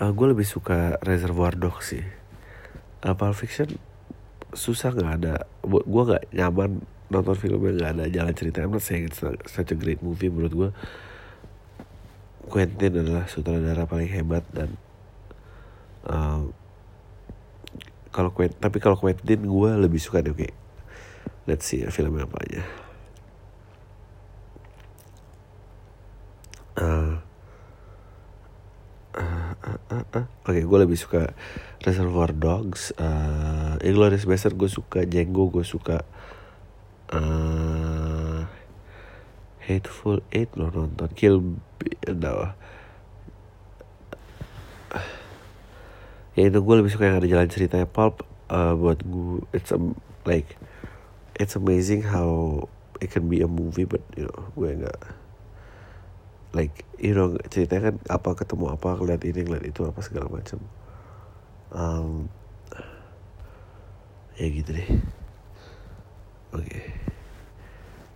uh, 0.00 0.10
gue 0.14 0.26
lebih 0.32 0.46
suka 0.48 0.96
Reservoir 1.04 1.58
Dogs 1.58 1.92
sih. 1.92 2.04
Uh, 3.04 3.12
Pulp 3.12 3.36
Fiction 3.36 3.76
susah 4.54 4.94
nggak 4.94 5.12
ada. 5.20 5.34
Gue 5.66 6.02
nggak 6.06 6.32
nyaman 6.32 6.80
nonton 7.12 7.36
filmnya 7.36 7.76
nggak 7.76 7.92
ada 8.00 8.04
jalan 8.08 8.34
cerita. 8.34 8.64
I'm 8.64 8.72
not 8.72 8.82
saying 8.82 9.12
it's 9.12 9.20
such 9.50 9.70
a 9.70 9.76
great 9.76 10.00
movie 10.00 10.32
menurut 10.32 10.54
gue. 10.54 10.70
Quentin 12.48 12.92
adalah 13.00 13.24
sutradara 13.26 13.88
paling 13.88 14.10
hebat 14.10 14.44
dan 14.52 14.76
uh, 16.08 16.44
kalau 18.14 18.30
Quentin 18.30 18.58
tapi 18.60 18.78
kalau 18.78 18.94
Quentin 18.94 19.42
gue 19.42 19.70
lebih 19.74 19.98
suka 19.98 20.22
deh 20.22 20.30
okay. 20.30 20.52
let's 21.50 21.66
see 21.66 21.82
ya 21.82 21.90
filmnya 21.90 22.28
apa 22.28 22.36
aja 22.46 22.62
uh, 26.78 27.14
uh, 29.18 29.52
uh, 29.58 29.78
uh, 29.90 30.04
uh. 30.14 30.24
oke 30.24 30.26
okay, 30.46 30.62
gue 30.62 30.78
lebih 30.78 30.98
suka 31.00 31.34
Reservoir 31.82 32.30
Dogs 32.30 32.94
uh, 32.96 33.76
Inglourious 33.82 34.28
Basterds 34.30 34.56
gue 34.56 34.70
suka 34.70 35.02
Django 35.08 35.50
gue 35.50 35.66
suka 35.66 36.06
Hateful 39.64 40.20
Eight 40.32 40.52
lo 40.56 40.68
nonton. 40.68 41.08
Kill 41.16 41.40
Bill 41.80 42.54
ya 46.34 46.50
itu 46.50 46.58
gue 46.58 46.74
lebih 46.74 46.90
suka 46.90 47.06
yang 47.06 47.22
ada 47.22 47.30
jalan 47.30 47.46
ceritanya 47.46 47.86
pulp 47.86 48.26
uh, 48.50 48.74
buat 48.74 49.06
gue 49.06 49.46
it's 49.54 49.70
a, 49.70 49.78
like 50.26 50.58
it's 51.38 51.54
amazing 51.54 52.02
how 52.02 52.66
it 52.98 53.14
can 53.14 53.30
be 53.30 53.38
a 53.38 53.46
movie 53.46 53.86
but 53.86 54.02
you 54.18 54.26
know 54.26 54.50
gue 54.58 54.82
nggak 54.82 55.00
like 56.54 56.82
you 56.98 57.14
know 57.14 57.38
ceritanya 57.50 57.90
kan 57.90 57.96
apa 58.10 58.30
ketemu 58.34 58.74
apa 58.74 58.98
ngeliat 58.98 59.22
ini 59.26 59.40
ngeliat 59.46 59.66
itu 59.66 59.82
apa 59.82 59.98
segala 60.02 60.30
macam. 60.30 60.62
Um, 61.74 62.30
ya 64.38 64.46
gitu 64.46 64.70
deh. 64.70 64.90
Oke. 66.54 66.62
Okay. 66.70 66.86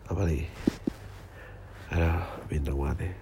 apa 0.09 0.25
lagi 0.25 0.49
aduh 1.89 2.21
bintang 2.53 2.77
banget 2.77 3.09
ya 3.09 3.13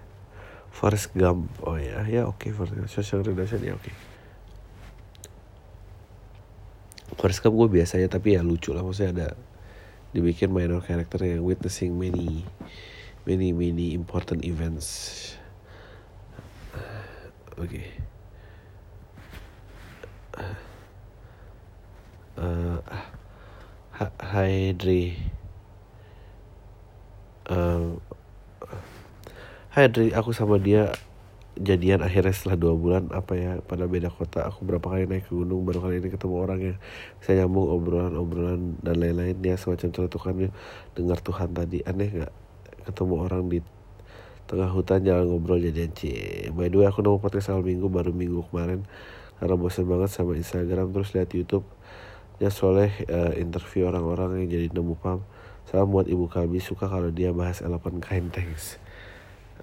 Forrest 0.75 1.15
Gump 1.15 1.47
oh 1.63 1.79
ya 1.79 2.03
ya 2.05 2.27
oke 2.27 2.47
okay, 2.47 2.51
Forrest 2.51 2.75
Gump 2.75 2.91
Social 2.91 3.23
Redemption 3.23 3.63
ya 3.63 3.73
oke 3.73 3.87
okay. 3.87 3.95
Forrest 7.15 7.39
Gump 7.41 7.55
gue 7.55 7.79
biasanya 7.79 8.11
tapi 8.11 8.35
ya 8.35 8.43
lucu 8.43 8.75
lah 8.75 8.83
maksudnya 8.83 9.11
ada 9.15 9.29
dibikin 10.11 10.51
minor 10.51 10.83
character 10.83 11.23
yang 11.23 11.47
witnessing 11.47 11.95
many 11.95 12.43
many 13.23 13.55
many 13.55 13.95
important 13.95 14.43
events 14.43 15.31
oke 17.57 17.67
okay. 17.67 17.87
uh, 20.37 20.57
uh, 27.49 27.97
Hai 29.77 29.93
Dri, 29.93 30.09
aku 30.09 30.33
sama 30.33 30.57
dia 30.57 30.89
jadian 31.53 32.01
akhirnya 32.01 32.33
setelah 32.33 32.57
dua 32.57 32.73
bulan. 32.73 33.13
Apa 33.13 33.37
ya 33.37 33.61
pada 33.61 33.85
beda 33.85 34.09
kota 34.09 34.49
aku 34.49 34.65
berapa 34.65 34.81
kali 34.81 35.05
naik 35.05 35.29
ke 35.29 35.37
gunung 35.37 35.69
baru 35.69 35.85
kali 35.85 36.01
ini 36.01 36.09
ketemu 36.09 36.33
orang 36.33 36.59
yang 36.65 36.77
saya 37.21 37.45
nyambung 37.45 37.69
obrolan-obrolan 37.69 38.81
dan 38.81 38.97
lain-lain. 38.97 39.37
Ya 39.45 39.53
semacam 39.53 39.93
celetukannya 39.93 40.49
dengar 40.97 41.21
Tuhan 41.21 41.53
tadi. 41.53 41.85
Aneh 41.85 42.09
nggak 42.09 42.33
ketemu 42.89 43.13
orang 43.21 43.43
di 43.53 43.61
tengah 44.49 44.65
hutan 44.73 45.05
jalan 45.05 45.29
ngobrol 45.29 45.61
jadian 45.61 45.93
cie 45.93 46.49
by 46.57 46.73
the 46.73 46.81
way 46.81 46.89
aku 46.89 47.05
nemu 47.05 47.21
podcast 47.21 47.53
awal 47.53 47.61
minggu 47.61 47.85
baru 47.85 48.09
minggu 48.09 48.49
kemarin. 48.49 48.81
Karena 49.37 49.61
bosan 49.61 49.85
banget 49.85 50.09
sama 50.09 50.33
Instagram 50.33 50.89
terus 50.89 51.13
lihat 51.13 51.29
YouTube. 51.37 51.69
Ya 52.41 52.49
soleh 52.49 52.89
uh, 53.13 53.29
interview 53.37 53.85
orang-orang 53.85 54.41
yang 54.41 54.57
jadi 54.57 54.73
nemu 54.73 54.97
pam. 54.97 55.21
Salam 55.69 55.93
buat 55.93 56.09
ibu 56.09 56.25
kami 56.25 56.57
suka 56.65 56.89
kalau 56.89 57.13
dia 57.13 57.29
bahas 57.29 57.61
elephant 57.61 58.01
kind 58.01 58.33
thanks 58.33 58.81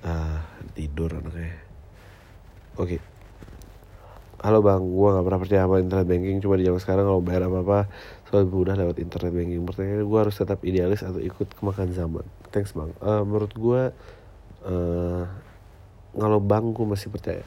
uh, 0.02 0.38
tidur 0.74 1.14
anaknya. 1.14 1.54
Oke. 2.74 2.98
Okay. 2.98 3.00
halo 4.44 4.60
bang 4.60 4.84
gua 4.92 5.16
nggak 5.16 5.24
pernah 5.24 5.40
percaya 5.40 5.60
sama 5.64 5.80
internet 5.80 6.04
banking 6.04 6.36
cuma 6.44 6.60
di 6.60 6.68
zaman 6.68 6.76
sekarang 6.76 7.08
kalau 7.08 7.24
bayar 7.24 7.48
apa 7.48 7.64
apa 7.64 7.78
soal 8.28 8.44
mudah 8.44 8.74
lewat 8.74 8.98
internet 8.98 9.32
banking. 9.32 9.62
Pertanyaannya 9.62 10.04
gua 10.04 10.18
harus 10.26 10.36
tetap 10.36 10.58
idealis 10.66 11.00
atau 11.00 11.22
ikut 11.22 11.48
kemakan 11.54 11.94
zaman? 11.94 12.24
Thanks 12.50 12.74
bang. 12.74 12.90
Uh, 12.98 13.22
menurut 13.22 13.52
gua 13.54 13.82
uh, 14.66 15.24
kalau 16.12 16.38
bang 16.42 16.74
gua 16.74 16.86
masih 16.92 17.08
percaya. 17.08 17.46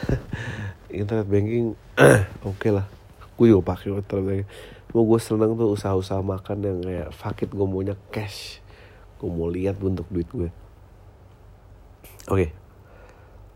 Internet 1.02 1.26
banking 1.26 1.74
oke 2.46 2.56
okay 2.56 2.70
lah. 2.70 2.86
Gue 3.34 3.50
juga 3.56 3.72
pakai 3.72 3.94
internet 3.94 4.24
banking. 4.26 4.48
Mau 4.92 5.06
gue 5.06 5.20
seneng 5.22 5.54
tuh 5.54 5.72
usaha-usaha 5.72 6.20
makan 6.20 6.58
yang 6.60 6.78
kayak 6.82 7.08
fakit 7.14 7.48
gue 7.54 7.62
maunya 7.62 7.94
cash. 8.10 8.58
Gue 9.16 9.30
mau 9.30 9.48
lihat 9.48 9.78
bentuk 9.78 10.04
duit 10.10 10.28
gue 10.28 10.50
Oke. 12.30 12.46
Okay. 12.46 12.48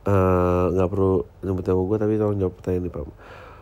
Uh, 0.04 0.68
nggak 0.74 0.88
perlu 0.92 1.24
nyebut 1.40 1.64
nama 1.64 1.80
gue 1.80 1.98
tapi 2.02 2.12
tolong 2.20 2.38
jawab 2.42 2.54
pertanyaan 2.60 2.82
ini 2.84 2.90
Pak. 2.92 3.02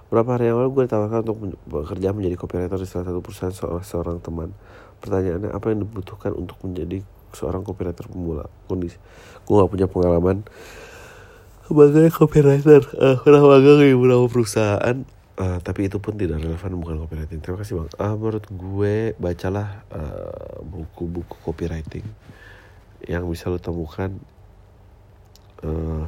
Berapa 0.09 0.29
hari 0.35 0.45
yang 0.51 0.59
lalu 0.59 0.71
gue 0.75 0.83
ditawarkan 0.89 1.21
untuk 1.23 1.39
bekerja 1.69 2.09
menjadi 2.11 2.37
copywriter 2.41 2.79
di 2.81 2.89
salah 2.89 3.07
satu 3.13 3.21
perusahaan 3.21 3.55
seorang, 3.55 3.85
seorang 3.85 4.17
teman. 4.25 4.51
Pertanyaannya 4.99 5.51
apa 5.53 5.67
yang 5.71 5.85
dibutuhkan 5.87 6.33
untuk 6.35 6.59
menjadi 6.65 7.05
seorang 7.37 7.63
copywriter 7.63 8.09
pemula? 8.09 8.49
Kondisi 8.67 8.97
gue 9.45 9.55
gak 9.55 9.71
punya 9.71 9.87
pengalaman 9.87 10.49
sebagai 11.69 12.11
copywriter. 12.13 12.83
Uh, 12.97 13.17
pernah 13.21 13.43
magang 13.45 13.81
di 13.81 13.95
beberapa 13.95 14.27
perusahaan. 14.29 14.97
Uh, 15.33 15.59
tapi 15.65 15.89
itu 15.89 15.97
pun 15.97 16.13
tidak 16.13 16.45
relevan 16.45 16.77
bukan 16.77 16.97
copywriting. 17.07 17.41
Terima 17.41 17.59
kasih 17.65 17.73
bang. 17.81 17.89
Uh, 17.97 18.15
menurut 18.21 18.45
gue 18.53 18.95
bacalah 19.17 19.85
buku-buku 20.61 21.33
uh, 21.33 21.41
copywriting 21.41 22.05
yang 23.09 23.25
bisa 23.27 23.49
lo 23.51 23.59
temukan 23.59 24.15
uh, 25.63 26.05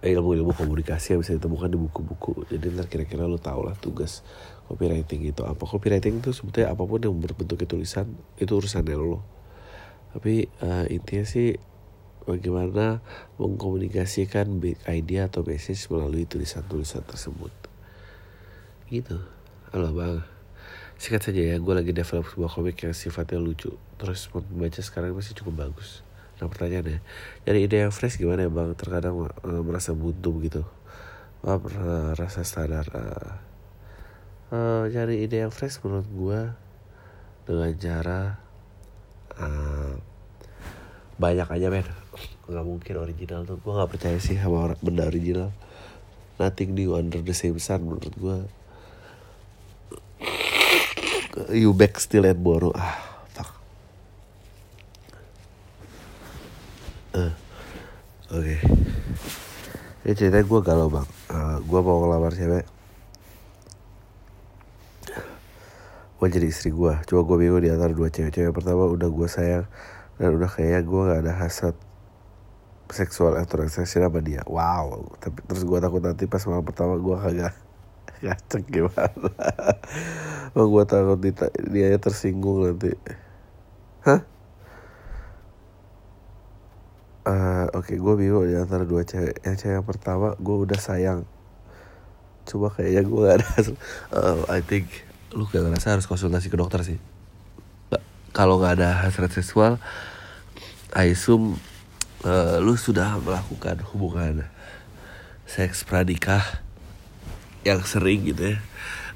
ilmu-ilmu 0.00 0.56
komunikasi 0.56 1.12
yang 1.12 1.20
bisa 1.20 1.36
ditemukan 1.36 1.68
di 1.68 1.78
buku-buku. 1.78 2.48
Jadi 2.48 2.72
ntar 2.72 2.88
kira-kira 2.88 3.28
lo 3.28 3.36
tau 3.36 3.60
lah 3.60 3.76
tugas 3.76 4.24
copywriting 4.66 5.28
itu 5.28 5.44
apa. 5.44 5.60
Copywriting 5.60 6.24
itu 6.24 6.32
sebetulnya 6.32 6.72
apa 6.72 6.82
pun 6.88 6.98
yang 7.04 7.14
berbentuk 7.20 7.60
tulisan 7.68 8.08
itu 8.40 8.56
urusannya 8.56 8.96
lo 8.96 9.40
tapi 10.10 10.50
uh, 10.62 10.90
intinya 10.90 11.22
sih 11.22 11.54
bagaimana 12.26 12.98
mengkomunikasikan 13.38 14.58
big 14.58 14.78
idea 14.90 15.30
atau 15.30 15.46
message 15.46 15.86
melalui 15.86 16.26
tulisan-tulisan 16.26 17.06
tersebut. 17.06 17.54
Gitu. 18.90 19.22
Halo 19.70 19.94
bang. 19.94 20.26
Singkat 20.98 21.30
saja 21.30 21.40
ya 21.54 21.56
gue 21.56 21.74
lagi 21.74 21.94
develop 21.94 22.26
sebuah 22.26 22.50
komik 22.50 22.82
yang 22.82 22.92
sifatnya 22.92 23.38
lucu 23.38 23.70
terus 24.00 24.32
membaca 24.32 24.80
sekarang 24.80 25.12
masih 25.12 25.36
cukup 25.36 25.68
bagus. 25.68 26.00
Nah 26.40 26.48
pertanyaannya 26.48 27.04
jadi 27.44 27.58
ide 27.60 27.76
yang 27.84 27.92
fresh 27.92 28.16
gimana 28.16 28.48
ya 28.48 28.50
bang? 28.50 28.72
Terkadang 28.72 29.28
uh, 29.28 29.60
merasa 29.60 29.92
buntu 29.92 30.40
gitu. 30.40 30.64
Uh, 31.44 32.16
rasa 32.16 32.40
standar 32.44 32.88
uh, 32.96 33.32
uh, 34.56 34.84
cari 34.88 35.28
ide 35.28 35.44
yang 35.44 35.52
fresh 35.52 35.84
menurut 35.84 36.08
gue 36.08 36.40
dengan 37.44 37.72
cara 37.76 38.20
uh, 39.36 39.94
banyak 41.20 41.48
aja 41.60 41.68
men. 41.68 41.84
Nggak 42.48 42.64
mungkin 42.64 42.94
original 43.04 43.44
tuh. 43.44 43.60
Gue 43.60 43.76
nggak 43.76 43.90
percaya 43.92 44.16
sih 44.16 44.40
sama 44.40 44.72
orang 44.72 44.80
benda 44.80 45.04
original. 45.04 45.52
Nothing 46.40 46.72
new 46.72 46.96
under 46.96 47.20
the 47.20 47.36
same 47.36 47.60
sun 47.60 47.84
menurut 47.84 48.16
gue 48.16 48.38
you 51.52 51.76
back 51.76 52.00
still 52.00 52.24
at 52.24 52.40
borrow. 52.40 52.72
Ah 52.72 53.10
uh, 57.14 57.32
oke. 58.30 58.46
Okay. 58.46 58.58
ini 60.06 60.14
ceritanya 60.14 60.46
gue 60.46 60.60
galau 60.62 60.86
bang. 60.86 61.08
Uh, 61.28 61.34
eh, 61.34 61.56
gue 61.66 61.80
mau 61.82 61.98
ngelamar 61.98 62.32
cewek. 62.32 62.66
Gue 66.20 66.26
jadi 66.30 66.46
istri 66.46 66.70
gue 66.70 66.94
coba 67.10 67.20
gue 67.26 67.36
bingung 67.42 67.64
di 67.64 67.74
antara 67.74 67.90
dua 67.90 68.06
cewek-cewek. 68.06 68.54
Pertama 68.54 68.86
udah 68.86 69.08
gue 69.10 69.28
sayang 69.28 69.66
dan 70.22 70.36
udah 70.38 70.46
kayak 70.46 70.86
gue 70.86 71.00
gak 71.10 71.20
ada 71.26 71.32
hasrat 71.34 71.76
seksual 72.90 73.34
atau 73.34 73.66
attraction 73.66 73.86
sama 73.86 74.22
dia. 74.22 74.46
Wow. 74.46 75.18
Tapi 75.18 75.42
terus 75.50 75.66
gue 75.66 75.78
takut 75.82 75.98
nanti 75.98 76.30
pas 76.30 76.42
malam 76.46 76.62
pertama 76.62 76.94
gue 77.02 77.16
kagak 77.18 77.54
ngacek 78.22 78.62
gimana. 78.70 79.30
Oh 80.50 80.66
gue 80.66 80.82
takut 80.82 81.18
dia 81.70 81.94
tersinggung 81.98 82.66
nanti. 82.66 82.94
Hah 84.02 84.39
Eh, 87.30 87.66
Oke, 87.78 87.94
gue 87.94 88.14
bingung 88.18 88.42
di 88.42 88.58
antara 88.58 88.82
dua 88.82 89.06
cewek. 89.06 89.46
Yang 89.46 89.56
cewek 89.62 89.74
yang 89.78 89.86
pertama, 89.86 90.34
gue 90.34 90.56
udah 90.66 90.80
sayang. 90.82 91.22
Coba 92.42 92.74
kayaknya 92.74 93.02
gue 93.06 93.20
gak 93.22 93.36
ada. 93.38 93.48
Eh, 94.10 94.42
I 94.50 94.60
think 94.66 94.90
lu 95.30 95.46
gak 95.46 95.62
ngerasa 95.62 95.94
harus 95.94 96.10
konsultasi 96.10 96.50
ke 96.50 96.58
dokter 96.58 96.82
sih. 96.82 96.98
Kalau 98.30 98.62
nggak 98.62 98.78
ada 98.78 99.06
hasrat 99.06 99.34
seksual, 99.34 99.82
I 100.94 101.14
assume 101.14 101.58
eh, 102.26 102.58
lu 102.62 102.74
sudah 102.74 103.18
melakukan 103.22 103.82
hubungan 103.90 104.46
seks 105.46 105.82
pranikah 105.82 106.42
yang 107.66 107.82
sering 107.86 108.26
gitu 108.26 108.54
ya. 108.54 108.58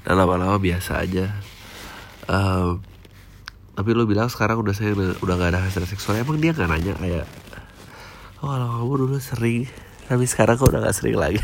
Dan 0.07 0.19
lama-lama 0.19 0.55
biasa 0.55 1.03
aja. 1.03 1.35
Eh, 2.31 2.71
tapi 3.75 3.89
lu 3.91 4.07
bilang 4.07 4.31
sekarang 4.31 4.63
udah 4.63 4.71
saya 4.71 4.95
udah 4.95 5.35
gak 5.35 5.51
ada 5.51 5.59
hasrat 5.67 5.87
seksual. 5.91 6.15
Emang 6.15 6.39
dia 6.39 6.55
nggak 6.55 6.69
nanya 6.71 6.95
kayak 6.95 7.25
Oh 8.45 8.53
kalau 8.53 8.69
kamu 8.77 8.93
dulu 9.09 9.17
sering 9.17 9.65
Tapi 10.05 10.29
sekarang 10.29 10.61
kok 10.61 10.69
udah 10.69 10.85
gak 10.85 10.93
sering 10.93 11.17
lagi? 11.17 11.41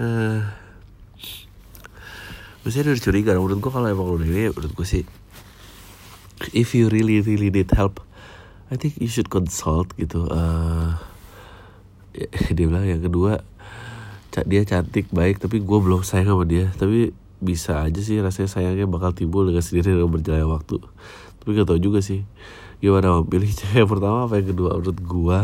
Eh, 0.00 0.40
Maksudnya 2.64 2.92
udah 2.92 3.04
curiga. 3.04 3.36
Menurut 3.36 3.60
gue 3.60 3.72
kalau 3.72 3.88
emang 3.88 4.08
udah 4.16 4.24
ini 4.24 4.48
Menurut 4.48 4.72
gue 4.72 4.86
sih 4.88 5.04
If 6.56 6.76
you 6.76 6.92
really 6.92 7.24
really 7.24 7.48
need 7.48 7.72
help 7.72 8.04
I 8.68 8.76
think 8.76 9.00
you 9.00 9.08
should 9.08 9.32
consult 9.32 9.92
gitu. 9.96 10.24
Eh, 10.28 10.92
Dia 12.56 12.64
bilang 12.68 12.84
yang 12.84 13.00
kedua 13.00 13.44
Dia 14.44 14.64
cantik 14.68 15.08
baik 15.08 15.40
Tapi 15.40 15.60
gue 15.60 15.78
belum 15.84 16.04
sayang 16.04 16.36
sama 16.36 16.44
dia. 16.44 16.68
Tapi 16.76 17.16
bisa 17.40 17.80
aja 17.80 18.00
sih 18.04 18.20
rasanya 18.20 18.52
sayangnya 18.52 18.84
bakal 18.84 19.16
timbul 19.16 19.48
dengan 19.48 19.64
sendiri 19.64 19.96
dengan 19.96 20.12
berjalannya 20.12 20.48
waktu 20.48 20.76
tapi 21.40 21.56
gak 21.56 21.72
tau 21.72 21.80
juga 21.80 22.04
sih 22.04 22.20
gimana 22.80 23.20
mau 23.20 23.24
cewek 23.28 23.88
pertama 23.88 24.24
apa 24.24 24.40
yang 24.40 24.56
kedua? 24.56 24.80
Menurut 24.80 25.00
gua 25.04 25.40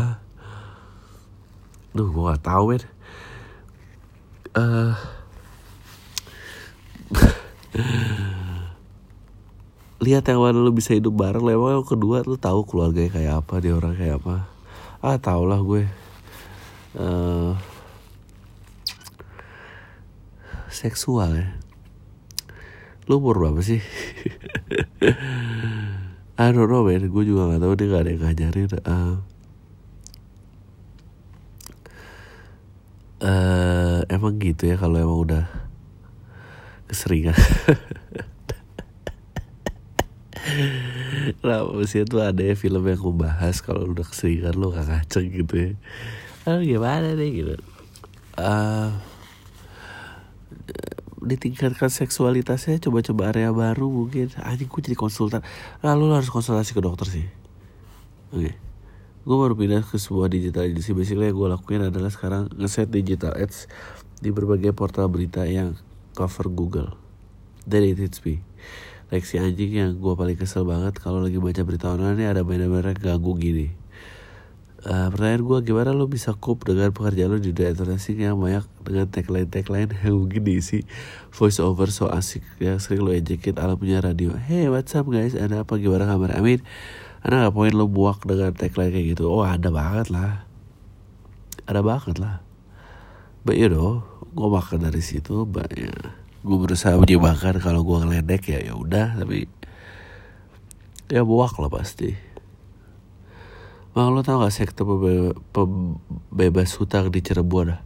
Duh 1.93 2.09
gua 2.13 2.33
gak 2.33 2.45
tau 2.45 2.69
men 2.69 2.81
Eh, 4.57 4.93
lihat 10.01 10.25
yang 10.25 10.41
mana 10.41 10.57
lu 10.57 10.73
bisa 10.73 10.97
hidup 10.97 11.13
bareng. 11.13 11.45
Lah 11.45 11.53
emang 11.53 11.77
yang 11.77 11.85
kedua 11.85 12.25
lu 12.25 12.41
tahu 12.41 12.65
keluarganya 12.65 13.13
kayak 13.13 13.45
apa 13.45 13.61
dia 13.61 13.77
orang 13.77 13.93
kayak 13.93 14.17
apa. 14.17 14.49
Ah 14.97 15.21
tau 15.21 15.45
lah 15.45 15.61
gue. 15.61 15.85
Eh, 16.97 17.53
seksual 20.73 21.37
ya 21.37 21.53
lu 23.07 23.23
umur 23.23 23.39
berapa 23.39 23.63
sih? 23.63 23.79
I 26.37 26.53
don't 26.53 26.69
know 26.69 26.85
man. 26.85 27.09
Gue 27.09 27.23
juga 27.23 27.55
gak 27.55 27.63
tahu 27.63 27.73
dia 27.79 27.87
gak 27.89 28.03
ada 28.03 28.11
yang 28.11 28.21
ngajarin. 28.21 28.69
Eh, 28.69 29.15
eh, 33.25 33.99
emang 34.11 34.37
gitu 34.37 34.69
ya 34.69 34.77
kalau 34.77 34.99
emang 34.99 35.19
udah 35.23 35.45
keseringan. 36.91 37.33
Nah, 41.43 41.67
maksudnya 41.67 42.07
tuh 42.07 42.23
ada 42.23 42.39
ya 42.39 42.55
film 42.55 42.87
yang 42.87 43.03
membahas 43.03 43.59
kalau 43.59 43.91
udah 43.91 44.07
keseringan 44.07 44.55
lo 44.55 44.71
gak 44.71 44.87
ngaceng 44.87 45.27
gitu 45.31 45.53
ya. 45.55 45.71
Ah, 46.47 46.63
gimana 46.63 47.19
nih 47.19 47.43
gitu. 47.43 47.55
Ah, 48.39 48.95
ditingkatkan 51.27 51.91
seksualitasnya 51.91 52.79
coba-coba 52.79 53.35
area 53.35 53.51
baru 53.51 53.91
mungkin. 53.91 54.31
Anjing 54.39 54.71
gue 54.71 54.81
jadi 54.81 54.97
konsultan. 54.97 55.43
Lalu 55.83 56.15
harus 56.15 56.31
konsultasi 56.31 56.71
ke 56.71 56.81
dokter 56.81 57.11
sih. 57.11 57.27
Oke. 58.31 58.55
Gue 59.27 59.37
baru 59.37 59.59
pindah 59.59 59.83
ke 59.83 59.99
sebuah 59.99 60.31
digital 60.31 60.65
agency. 60.65 60.95
Basically 60.95 61.27
yang 61.27 61.35
gue 61.35 61.47
lakuin 61.51 61.83
adalah 61.91 62.07
sekarang 62.07 62.47
ngeset 62.55 62.87
digital 62.87 63.35
ads 63.35 63.67
di 64.23 64.31
berbagai 64.31 64.71
portal 64.71 65.11
berita 65.11 65.43
yang 65.43 65.75
cover 66.15 66.47
Google. 66.47 66.95
Then 67.67 67.83
it 67.83 67.99
hits 67.99 68.23
like 69.11 69.23
si 69.23 69.39
anjing 69.39 69.71
yang 69.71 69.91
gue 69.99 70.13
paling 70.19 70.35
kesel 70.35 70.67
banget 70.67 70.99
kalau 70.99 71.23
lagi 71.23 71.39
baca 71.39 71.63
berita 71.63 71.95
online 71.95 72.19
ini 72.19 72.25
ada 72.27 72.43
bener-bener 72.43 72.95
ganggu 72.99 73.39
gini 73.39 73.71
Eh, 74.87 75.07
pertanyaan 75.11 75.43
gue 75.43 75.59
gimana 75.67 75.91
lo 75.91 76.07
bisa 76.07 76.31
cope 76.31 76.63
dengan 76.63 76.95
pekerjaan 76.95 77.35
lo 77.35 77.43
di 77.43 77.51
dunia 77.51 77.75
advertising 77.75 78.23
yang 78.23 78.39
banyak 78.39 78.63
dengan 78.87 79.11
tagline-tagline 79.11 79.91
yang 80.07 80.15
mungkin 80.15 80.47
diisi 80.47 80.87
voice 81.27 81.59
over 81.59 81.91
so 81.91 82.07
asik 82.07 82.39
yang 82.63 82.79
sering 82.79 83.03
lo 83.03 83.11
ejekin 83.11 83.59
ala 83.59 83.75
punya 83.75 83.99
radio. 83.99 84.39
Hey 84.39 84.71
what's 84.71 84.95
up 84.95 85.11
guys? 85.11 85.35
Ada 85.35 85.67
apa? 85.67 85.75
Gimana 85.75 86.07
kabar? 86.07 86.39
Amin. 86.39 86.63
Ada 87.19 87.51
gak 87.51 87.55
poin 87.59 87.75
lo 87.75 87.91
buak 87.91 88.23
dengan 88.23 88.55
tagline 88.55 88.95
kayak 88.95 89.07
gitu? 89.19 89.27
Oh 89.27 89.43
ada 89.43 89.67
banget 89.67 90.07
lah. 90.07 90.47
Ada 91.67 91.83
banget 91.83 92.15
lah. 92.23 92.39
But 93.43 93.59
you 93.59 93.67
know 93.67 94.07
gue 94.31 94.47
makan 94.47 94.87
dari 94.87 95.03
situ 95.03 95.43
banyak 95.43 96.15
gue 96.47 96.57
berusaha 96.63 96.95
menyimbangkan 96.95 97.59
kalau 97.59 97.83
gue 97.83 98.07
ngeledek 98.07 98.55
ya 98.55 98.71
ya 98.71 98.73
udah 98.79 99.19
tapi 99.19 99.51
ya 101.11 101.27
buak 101.27 101.59
lah 101.59 101.67
pasti 101.67 102.26
Bang 103.97 104.13
lo 104.13 104.21
tau 104.21 104.45
gak 104.45 104.77
pembe- 104.77 105.33
pembebas 105.49 106.69
hutang 106.77 107.09
di 107.09 107.25
Cirebon 107.25 107.73
ah? 107.73 107.81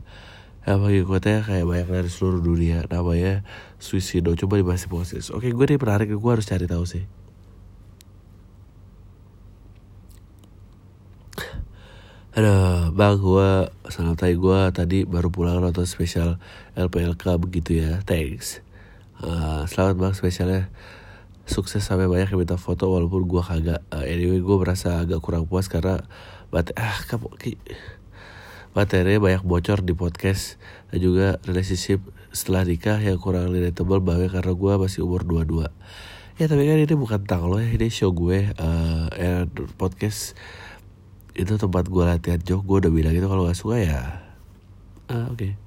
Yang 0.68 0.80
pengikutnya 0.84 1.40
kayak 1.48 1.64
banyak 1.64 1.88
dari 1.88 2.10
seluruh 2.12 2.44
dunia. 2.44 2.84
Namanya 2.92 3.48
Suicido 3.80 4.36
Coba 4.36 4.60
dibahas 4.60 4.84
di 4.84 4.92
podcast. 4.92 5.32
Oke 5.32 5.56
gue 5.56 5.66
nih 5.72 5.80
menarik. 5.80 6.12
Gue 6.12 6.32
harus 6.36 6.44
cari 6.44 6.68
tahu 6.68 6.84
sih. 6.84 7.08
Aduh 12.36 12.92
bang 12.92 13.16
gue 13.16 13.72
Santai 13.88 14.36
gue 14.36 14.60
tadi 14.76 15.08
baru 15.08 15.32
pulang 15.32 15.64
nonton 15.64 15.88
spesial 15.88 16.44
LPLK 16.76 17.24
begitu 17.40 17.80
ya. 17.80 18.04
Thanks. 18.04 18.60
Eh, 19.24 19.64
Selamat 19.72 19.96
bang 19.96 20.14
spesialnya 20.20 20.68
sukses 21.52 21.84
sampai 21.84 22.08
banyak 22.08 22.32
yang 22.32 22.40
minta 22.40 22.56
foto 22.56 22.88
walaupun 22.88 23.28
gue 23.28 23.44
kagak. 23.44 23.84
Uh, 23.92 24.08
anyway 24.08 24.40
gue 24.40 24.58
merasa 24.58 25.04
agak 25.04 25.20
kurang 25.20 25.44
puas 25.52 25.68
karena 25.68 26.00
bate 26.48 26.72
ah 26.80 26.96
kamu 27.12 27.28
materinya 28.72 29.20
banyak 29.20 29.44
bocor 29.44 29.84
di 29.84 29.92
podcast 29.92 30.56
dan 30.88 31.04
juga 31.04 31.28
relationship 31.44 32.00
setelah 32.32 32.64
nikah 32.64 33.04
yang 33.04 33.20
kurang 33.20 33.52
relatable 33.52 34.00
bahwa 34.00 34.32
karena 34.32 34.54
gue 34.56 34.74
masih 34.80 35.04
umur 35.04 35.28
22 35.28 35.68
ya 36.40 36.48
tapi 36.48 36.64
kan 36.64 36.80
ini 36.80 36.96
bukan 36.96 37.20
tentang 37.28 37.52
lo 37.52 37.60
ya 37.60 37.68
ini 37.68 37.92
show 37.92 38.16
gue. 38.16 38.56
Uh, 38.56 39.12
ya, 39.14 39.44
podcast 39.76 40.40
itu 41.36 41.60
tempat 41.60 41.92
gue 41.92 42.04
latihan 42.08 42.40
joke 42.40 42.64
gue 42.64 42.88
udah 42.88 42.92
bilang 42.92 43.12
gitu 43.12 43.28
kalau 43.28 43.44
gak 43.44 43.60
suka 43.60 43.78
ya. 43.84 44.02
Ah, 45.12 45.28
oke 45.28 45.61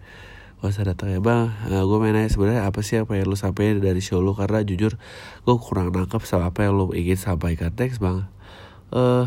Gak 0.62 0.70
usah 0.70 0.84
datang 0.86 1.10
ya 1.12 1.20
bang. 1.20 1.50
Nah, 1.70 1.82
Gue 1.84 1.98
main 2.00 2.14
nanya 2.14 2.30
sebenarnya 2.30 2.64
apa 2.66 2.80
sih 2.80 2.96
apa 3.00 3.18
yang 3.18 3.28
lu 3.28 3.36
sampaikan 3.36 3.82
dari 3.82 4.00
show 4.00 4.22
lu? 4.22 4.32
Karena 4.36 4.62
jujur 4.62 4.96
gue 5.44 5.56
kurang 5.60 5.92
nangkep 5.92 6.22
sama 6.24 6.50
apa 6.50 6.66
yang 6.66 6.78
lu 6.78 6.90
ingin 6.94 7.18
sampaikan. 7.18 7.74
Thanks 7.74 8.00
bang. 8.00 8.24
Eh 8.94 9.26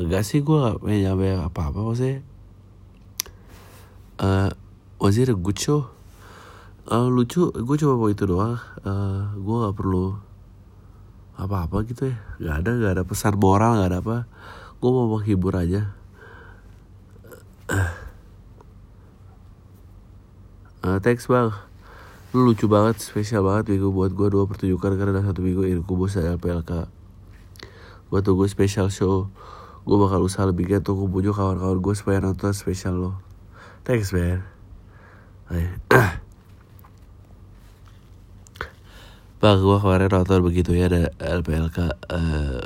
Enggak 0.00 0.24
sih 0.24 0.40
gue 0.40 0.56
gak 0.56 0.80
pengen 0.80 1.12
nyampe 1.12 1.28
apa-apa 1.36 1.78
maksudnya. 1.84 2.24
Eh 4.20 4.50
Was 5.00 5.16
it 5.16 5.32
a 5.32 5.36
good 5.36 5.56
show? 5.56 5.88
Eh, 6.90 7.08
lucu, 7.08 7.48
gue 7.48 7.76
cuma 7.80 7.96
mau 7.96 8.12
itu 8.12 8.24
doang. 8.28 8.58
Eh 8.82 9.20
Gue 9.38 9.56
gak 9.68 9.76
perlu 9.78 10.16
Apa-apa 11.40 11.86
gitu 11.88 12.12
ya. 12.12 12.16
Gak 12.40 12.56
ada, 12.66 12.70
gak 12.76 12.92
ada 12.98 13.04
pesan 13.06 13.34
moral, 13.40 13.80
gak 13.80 13.90
ada 13.94 13.98
apa. 14.02 14.16
Gue 14.80 14.90
mau 14.90 15.06
menghibur 15.06 15.56
aja 15.56 16.00
Eh, 20.80 20.98
thanks 21.04 21.28
bang. 21.28 21.52
Lu 22.32 22.48
lucu 22.48 22.64
banget, 22.64 22.96
spesial 23.04 23.44
banget 23.44 23.68
minggu 23.76 23.92
buat 23.92 24.16
gue 24.16 24.28
dua 24.32 24.48
pertunjukan 24.48 24.96
karena 24.96 25.20
ada 25.20 25.28
satu 25.28 25.44
minggu 25.44 25.66
Inkubus 25.66 26.14
dan 26.16 26.40
LPLK 26.40 26.88
Gue 28.08 28.20
tunggu 28.24 28.48
spesial 28.48 28.88
show. 28.88 29.28
Gue 29.84 29.96
bakal 30.00 30.24
usaha 30.24 30.48
lebih 30.48 30.72
giat 30.72 30.88
untuk 30.88 31.12
bujuk 31.12 31.36
kawan-kawan 31.36 31.84
gue 31.84 31.94
supaya 31.98 32.24
nonton 32.24 32.56
spesial 32.56 32.96
lo 32.96 33.12
Thanks 33.84 34.12
man. 34.16 34.40
Bang 39.40 39.58
gue 39.60 39.76
kemarin 39.80 40.08
nonton 40.08 40.40
begitu 40.40 40.72
ya 40.76 40.88
ada 40.88 41.12
LPLK 41.20 41.78
eh, 42.08 42.60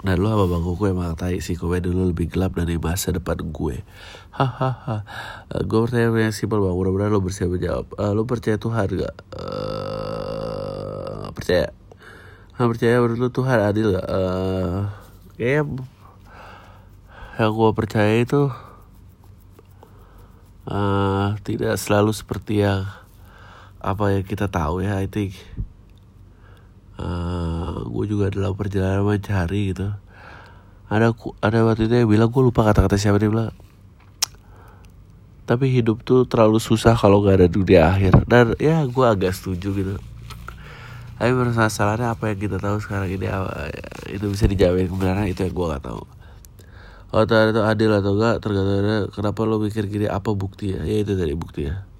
Dan 0.00 0.16
lu 0.16 0.32
sama 0.32 0.48
bang 0.48 0.64
Kuku 0.64 0.84
emang 0.96 1.12
tai 1.12 1.44
sih 1.44 1.60
Komen 1.60 1.84
dulu 1.84 2.08
lebih 2.08 2.32
gelap 2.32 2.56
dari 2.56 2.80
masa 2.80 3.12
depan 3.12 3.36
gue. 3.52 3.84
Hahaha. 4.32 5.04
Eh, 5.52 5.62
Gue 5.68 5.84
pertanyaan 5.84 6.32
yang 6.32 6.36
simpel 6.36 6.64
bang. 6.64 6.72
Mudah-mudahan 6.72 7.12
lu 7.12 7.20
bersiap 7.20 7.52
menjawab. 7.52 7.84
Eh, 8.00 8.12
Lu 8.16 8.24
percaya 8.24 8.56
Tuhan 8.56 8.88
gak? 8.96 9.14
Eh, 9.36 11.24
percaya. 11.36 11.68
Nah, 12.56 12.64
percaya 12.68 12.96
menurut 13.00 13.20
lu 13.20 13.28
Tuhan 13.28 13.58
adil 13.60 13.86
gak? 13.92 14.06
Eh, 14.08 14.78
Kayaknya 15.36 15.84
Yang 17.36 17.52
gue 17.56 17.70
percaya 17.76 18.14
itu 18.20 18.42
eh, 20.64 21.28
Tidak 21.44 21.74
selalu 21.76 22.12
seperti 22.16 22.64
yang 22.64 22.88
Apa 23.80 24.16
yang 24.16 24.24
kita 24.24 24.48
tahu 24.48 24.80
ya 24.80 24.96
I 25.00 25.08
think. 25.12 25.36
Uh, 27.00 27.69
gue 27.90 28.04
juga 28.06 28.30
dalam 28.30 28.54
perjalanan 28.54 29.02
mencari 29.02 29.74
gitu. 29.74 29.90
Ada 30.86 31.14
ada 31.42 31.58
waktu 31.66 31.90
itu 31.90 31.94
yang 32.02 32.10
bilang 32.10 32.30
gue 32.30 32.42
lupa 32.42 32.66
kata-kata 32.66 32.98
siapa 32.98 33.18
dia 33.18 33.30
bilang 33.30 33.54
tapi 35.50 35.66
hidup 35.66 36.06
tuh 36.06 36.30
terlalu 36.30 36.62
susah 36.62 36.94
kalau 36.94 37.26
gak 37.26 37.42
ada 37.42 37.48
dunia 37.50 37.90
akhir. 37.90 38.22
Dan 38.30 38.54
ya 38.62 38.86
gue 38.86 39.02
agak 39.02 39.34
setuju 39.34 39.74
gitu. 39.74 39.94
Tapi 41.18 41.34
masalahnya 41.34 42.14
apa 42.14 42.30
yang 42.30 42.38
kita 42.38 42.62
tahu 42.62 42.78
sekarang 42.78 43.10
ini 43.10 43.26
itu 44.14 44.30
bisa 44.30 44.46
dijamin 44.46 44.86
kebenaran 44.86 45.26
itu 45.26 45.42
yang 45.42 45.50
gue 45.50 45.66
gak 45.74 45.84
tahu. 45.90 46.06
Kalau 47.10 47.24
ternyata 47.26 47.50
itu 47.50 47.62
adil 47.66 47.90
atau 47.98 48.12
enggak 48.14 48.36
tergantung 48.38 49.10
kenapa 49.10 49.40
lo 49.42 49.58
mikir 49.58 49.90
gini 49.90 50.06
apa 50.06 50.30
bukti 50.30 50.78
ya 50.78 50.86
ya 50.86 51.02
itu 51.02 51.18
tadi 51.18 51.34
bukti 51.34 51.66
ya 51.66 51.90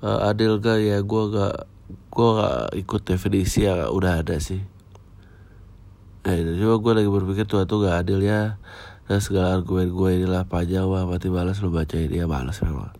Eh, 0.00 0.20
adil 0.32 0.56
gak 0.64 0.80
ya 0.80 1.04
gue 1.04 1.22
gak 1.28 1.68
gue 2.08 2.28
gak 2.40 2.72
ikut 2.72 3.02
definisi 3.04 3.68
yang 3.68 3.92
udah 3.92 4.24
ada 4.24 4.40
sih 4.40 4.64
Nah 6.20 6.34
itu 6.36 6.52
cuma 6.60 6.76
gue 6.76 6.92
lagi 7.00 7.10
berpikir 7.10 7.48
Tuhan 7.48 7.64
tuh 7.64 7.88
gak 7.88 8.04
adil 8.04 8.20
ya 8.20 8.60
Dan 9.08 9.24
segala 9.24 9.56
argumen 9.56 9.88
gue 9.88 10.10
inilah 10.20 10.44
panjang 10.44 10.84
wah 10.84 11.08
mati 11.08 11.32
malas 11.32 11.64
lo 11.64 11.72
bacain 11.72 12.12
ya 12.12 12.28
malas 12.28 12.60
memang 12.60 12.92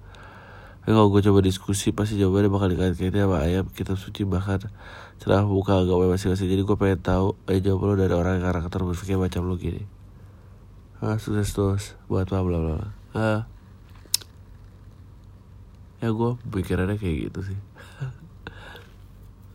Tapi 0.80 0.92
kalau 0.96 1.12
gue 1.12 1.20
coba 1.20 1.44
diskusi 1.44 1.92
pasti 1.92 2.16
jawabannya 2.16 2.48
bakal 2.48 2.68
dikait-kaitin 2.72 3.28
sama 3.28 3.44
ayam 3.44 3.68
kitab 3.68 4.00
suci 4.00 4.24
bahkan 4.24 4.64
cerah 5.20 5.44
buka 5.44 5.84
agama 5.84 6.08
masing-masing 6.08 6.48
Jadi 6.48 6.62
gue 6.64 6.76
pengen 6.80 7.00
tahu 7.04 7.36
eh 7.52 7.60
jawab 7.60 7.92
lo 7.92 7.94
dari 8.00 8.16
orang 8.16 8.40
yang 8.40 8.48
karakter 8.48 8.80
berpikir 8.80 9.20
macam 9.20 9.44
lo 9.44 9.60
gini 9.60 10.00
Ah, 11.00 11.16
sukses 11.16 11.56
terus 11.56 11.96
buat 12.12 12.28
apa 12.28 12.44
bla 12.44 12.60
bla 12.60 12.72
bla. 12.76 12.88
Ah. 13.16 13.48
Ya 16.04 16.12
gue 16.12 16.36
pikirannya 16.52 17.00
kayak 17.00 17.32
gitu 17.32 17.40
sih. 17.52 17.58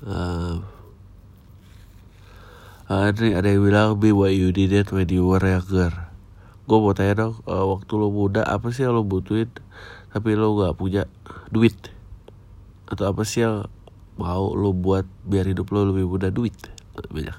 Ah. 0.05 0.61
Ada 2.85 3.17
ada 3.17 3.47
yang 3.49 3.65
bilang 3.65 3.97
be 3.97 4.13
what 4.13 4.29
you 4.37 4.53
did 4.53 4.69
it 4.69 4.93
when 4.93 5.09
you 5.09 5.25
were 5.25 5.41
younger. 5.41 5.89
Gue 6.69 6.77
mau 6.77 6.93
tanya 6.93 7.29
dong, 7.29 7.35
eh, 7.49 7.65
waktu 7.65 7.91
lo 7.97 8.13
muda 8.13 8.45
apa 8.45 8.69
sih 8.69 8.85
yang 8.85 8.97
lo 8.97 9.01
butuhin 9.05 9.49
tapi 10.13 10.37
lo 10.37 10.53
gak 10.57 10.77
punya 10.77 11.09
duit? 11.49 11.73
Atau 12.85 13.09
apa 13.09 13.25
sih 13.25 13.41
yang 13.41 13.65
mau 14.21 14.53
lo 14.53 14.69
buat 14.73 15.05
biar 15.25 15.49
hidup 15.49 15.73
lo 15.73 15.89
lebih 15.89 16.05
mudah 16.05 16.29
duit? 16.29 16.53
Banyak. 16.93 17.37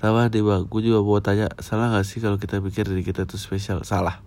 Sama 0.00 0.32
deh 0.32 0.40
bang, 0.40 0.64
gue 0.64 0.80
juga 0.80 1.04
mau 1.04 1.20
tanya, 1.20 1.52
salah 1.60 1.92
gak 1.92 2.08
sih 2.08 2.20
kalau 2.20 2.36
kita 2.36 2.60
pikir 2.60 2.88
diri 2.88 3.04
kita 3.04 3.28
tuh 3.28 3.36
spesial? 3.36 3.84
Salah. 3.84 4.24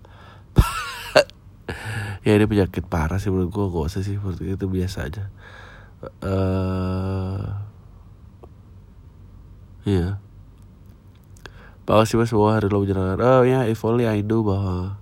ya 2.26 2.38
ini 2.38 2.46
penyakit 2.46 2.86
parah 2.86 3.18
sih 3.18 3.34
menurut 3.34 3.50
gue, 3.50 3.66
gak 3.70 3.86
usah 3.90 4.02
sih, 4.06 4.18
menurut 4.22 4.42
itu 4.42 4.66
biasa 4.70 5.10
aja. 5.10 5.30
eh 6.26 7.74
Iya. 9.84 10.23
Makasih 11.84 12.16
mas 12.16 12.32
semua 12.32 12.56
hari 12.56 12.72
lo 12.72 12.80
menyenangkan. 12.80 13.20
Oh 13.20 13.44
ya, 13.44 13.68
if 13.68 13.84
only 13.84 14.08
I 14.08 14.24
know 14.24 14.40
bahwa 14.40 14.96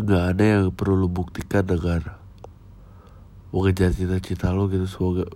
nggak 0.00 0.24
ada 0.32 0.44
yang 0.44 0.64
perlu 0.72 1.04
lo 1.04 1.08
buktikan 1.12 1.68
dengan 1.68 2.16
mengejar 3.52 3.92
cita-cita 3.92 4.56
lo 4.56 4.72
gitu. 4.72 4.88
Semoga 4.88 5.28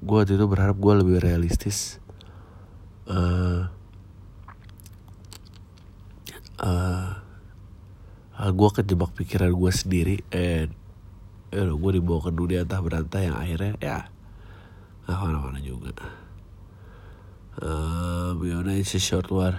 gue 0.00 0.16
waktu 0.16 0.40
itu 0.40 0.46
berharap 0.48 0.80
gue 0.80 0.92
lebih 0.96 1.20
realistis. 1.20 2.00
Eh, 3.04 3.62
eh, 6.64 7.08
uh, 8.40 8.50
gue 8.52 8.68
kejebak 8.80 9.12
pikiran 9.12 9.52
gue 9.52 9.72
sendiri 9.76 10.16
and 10.32 10.72
eh, 11.52 11.68
gue 11.68 11.90
dibawa 12.00 12.20
ke 12.24 12.32
dunia 12.32 12.64
entah 12.64 12.80
berantah 12.80 13.20
yang 13.20 13.36
akhirnya 13.36 13.76
ya 13.78 13.98
nggak 15.06 15.18
mana-mana 15.22 15.60
juga 15.62 15.94
um, 17.62 18.40
Yaudah 18.42 18.78
it's 18.78 18.94
a 18.94 18.98
short 18.98 19.30
one 19.30 19.56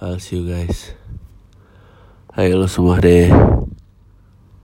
I'll 0.00 0.18
see 0.18 0.40
you 0.40 0.48
guys. 0.48 0.96
Hai 2.32 2.56
lo 2.56 2.64
semua 2.64 2.96
deh 3.04 3.59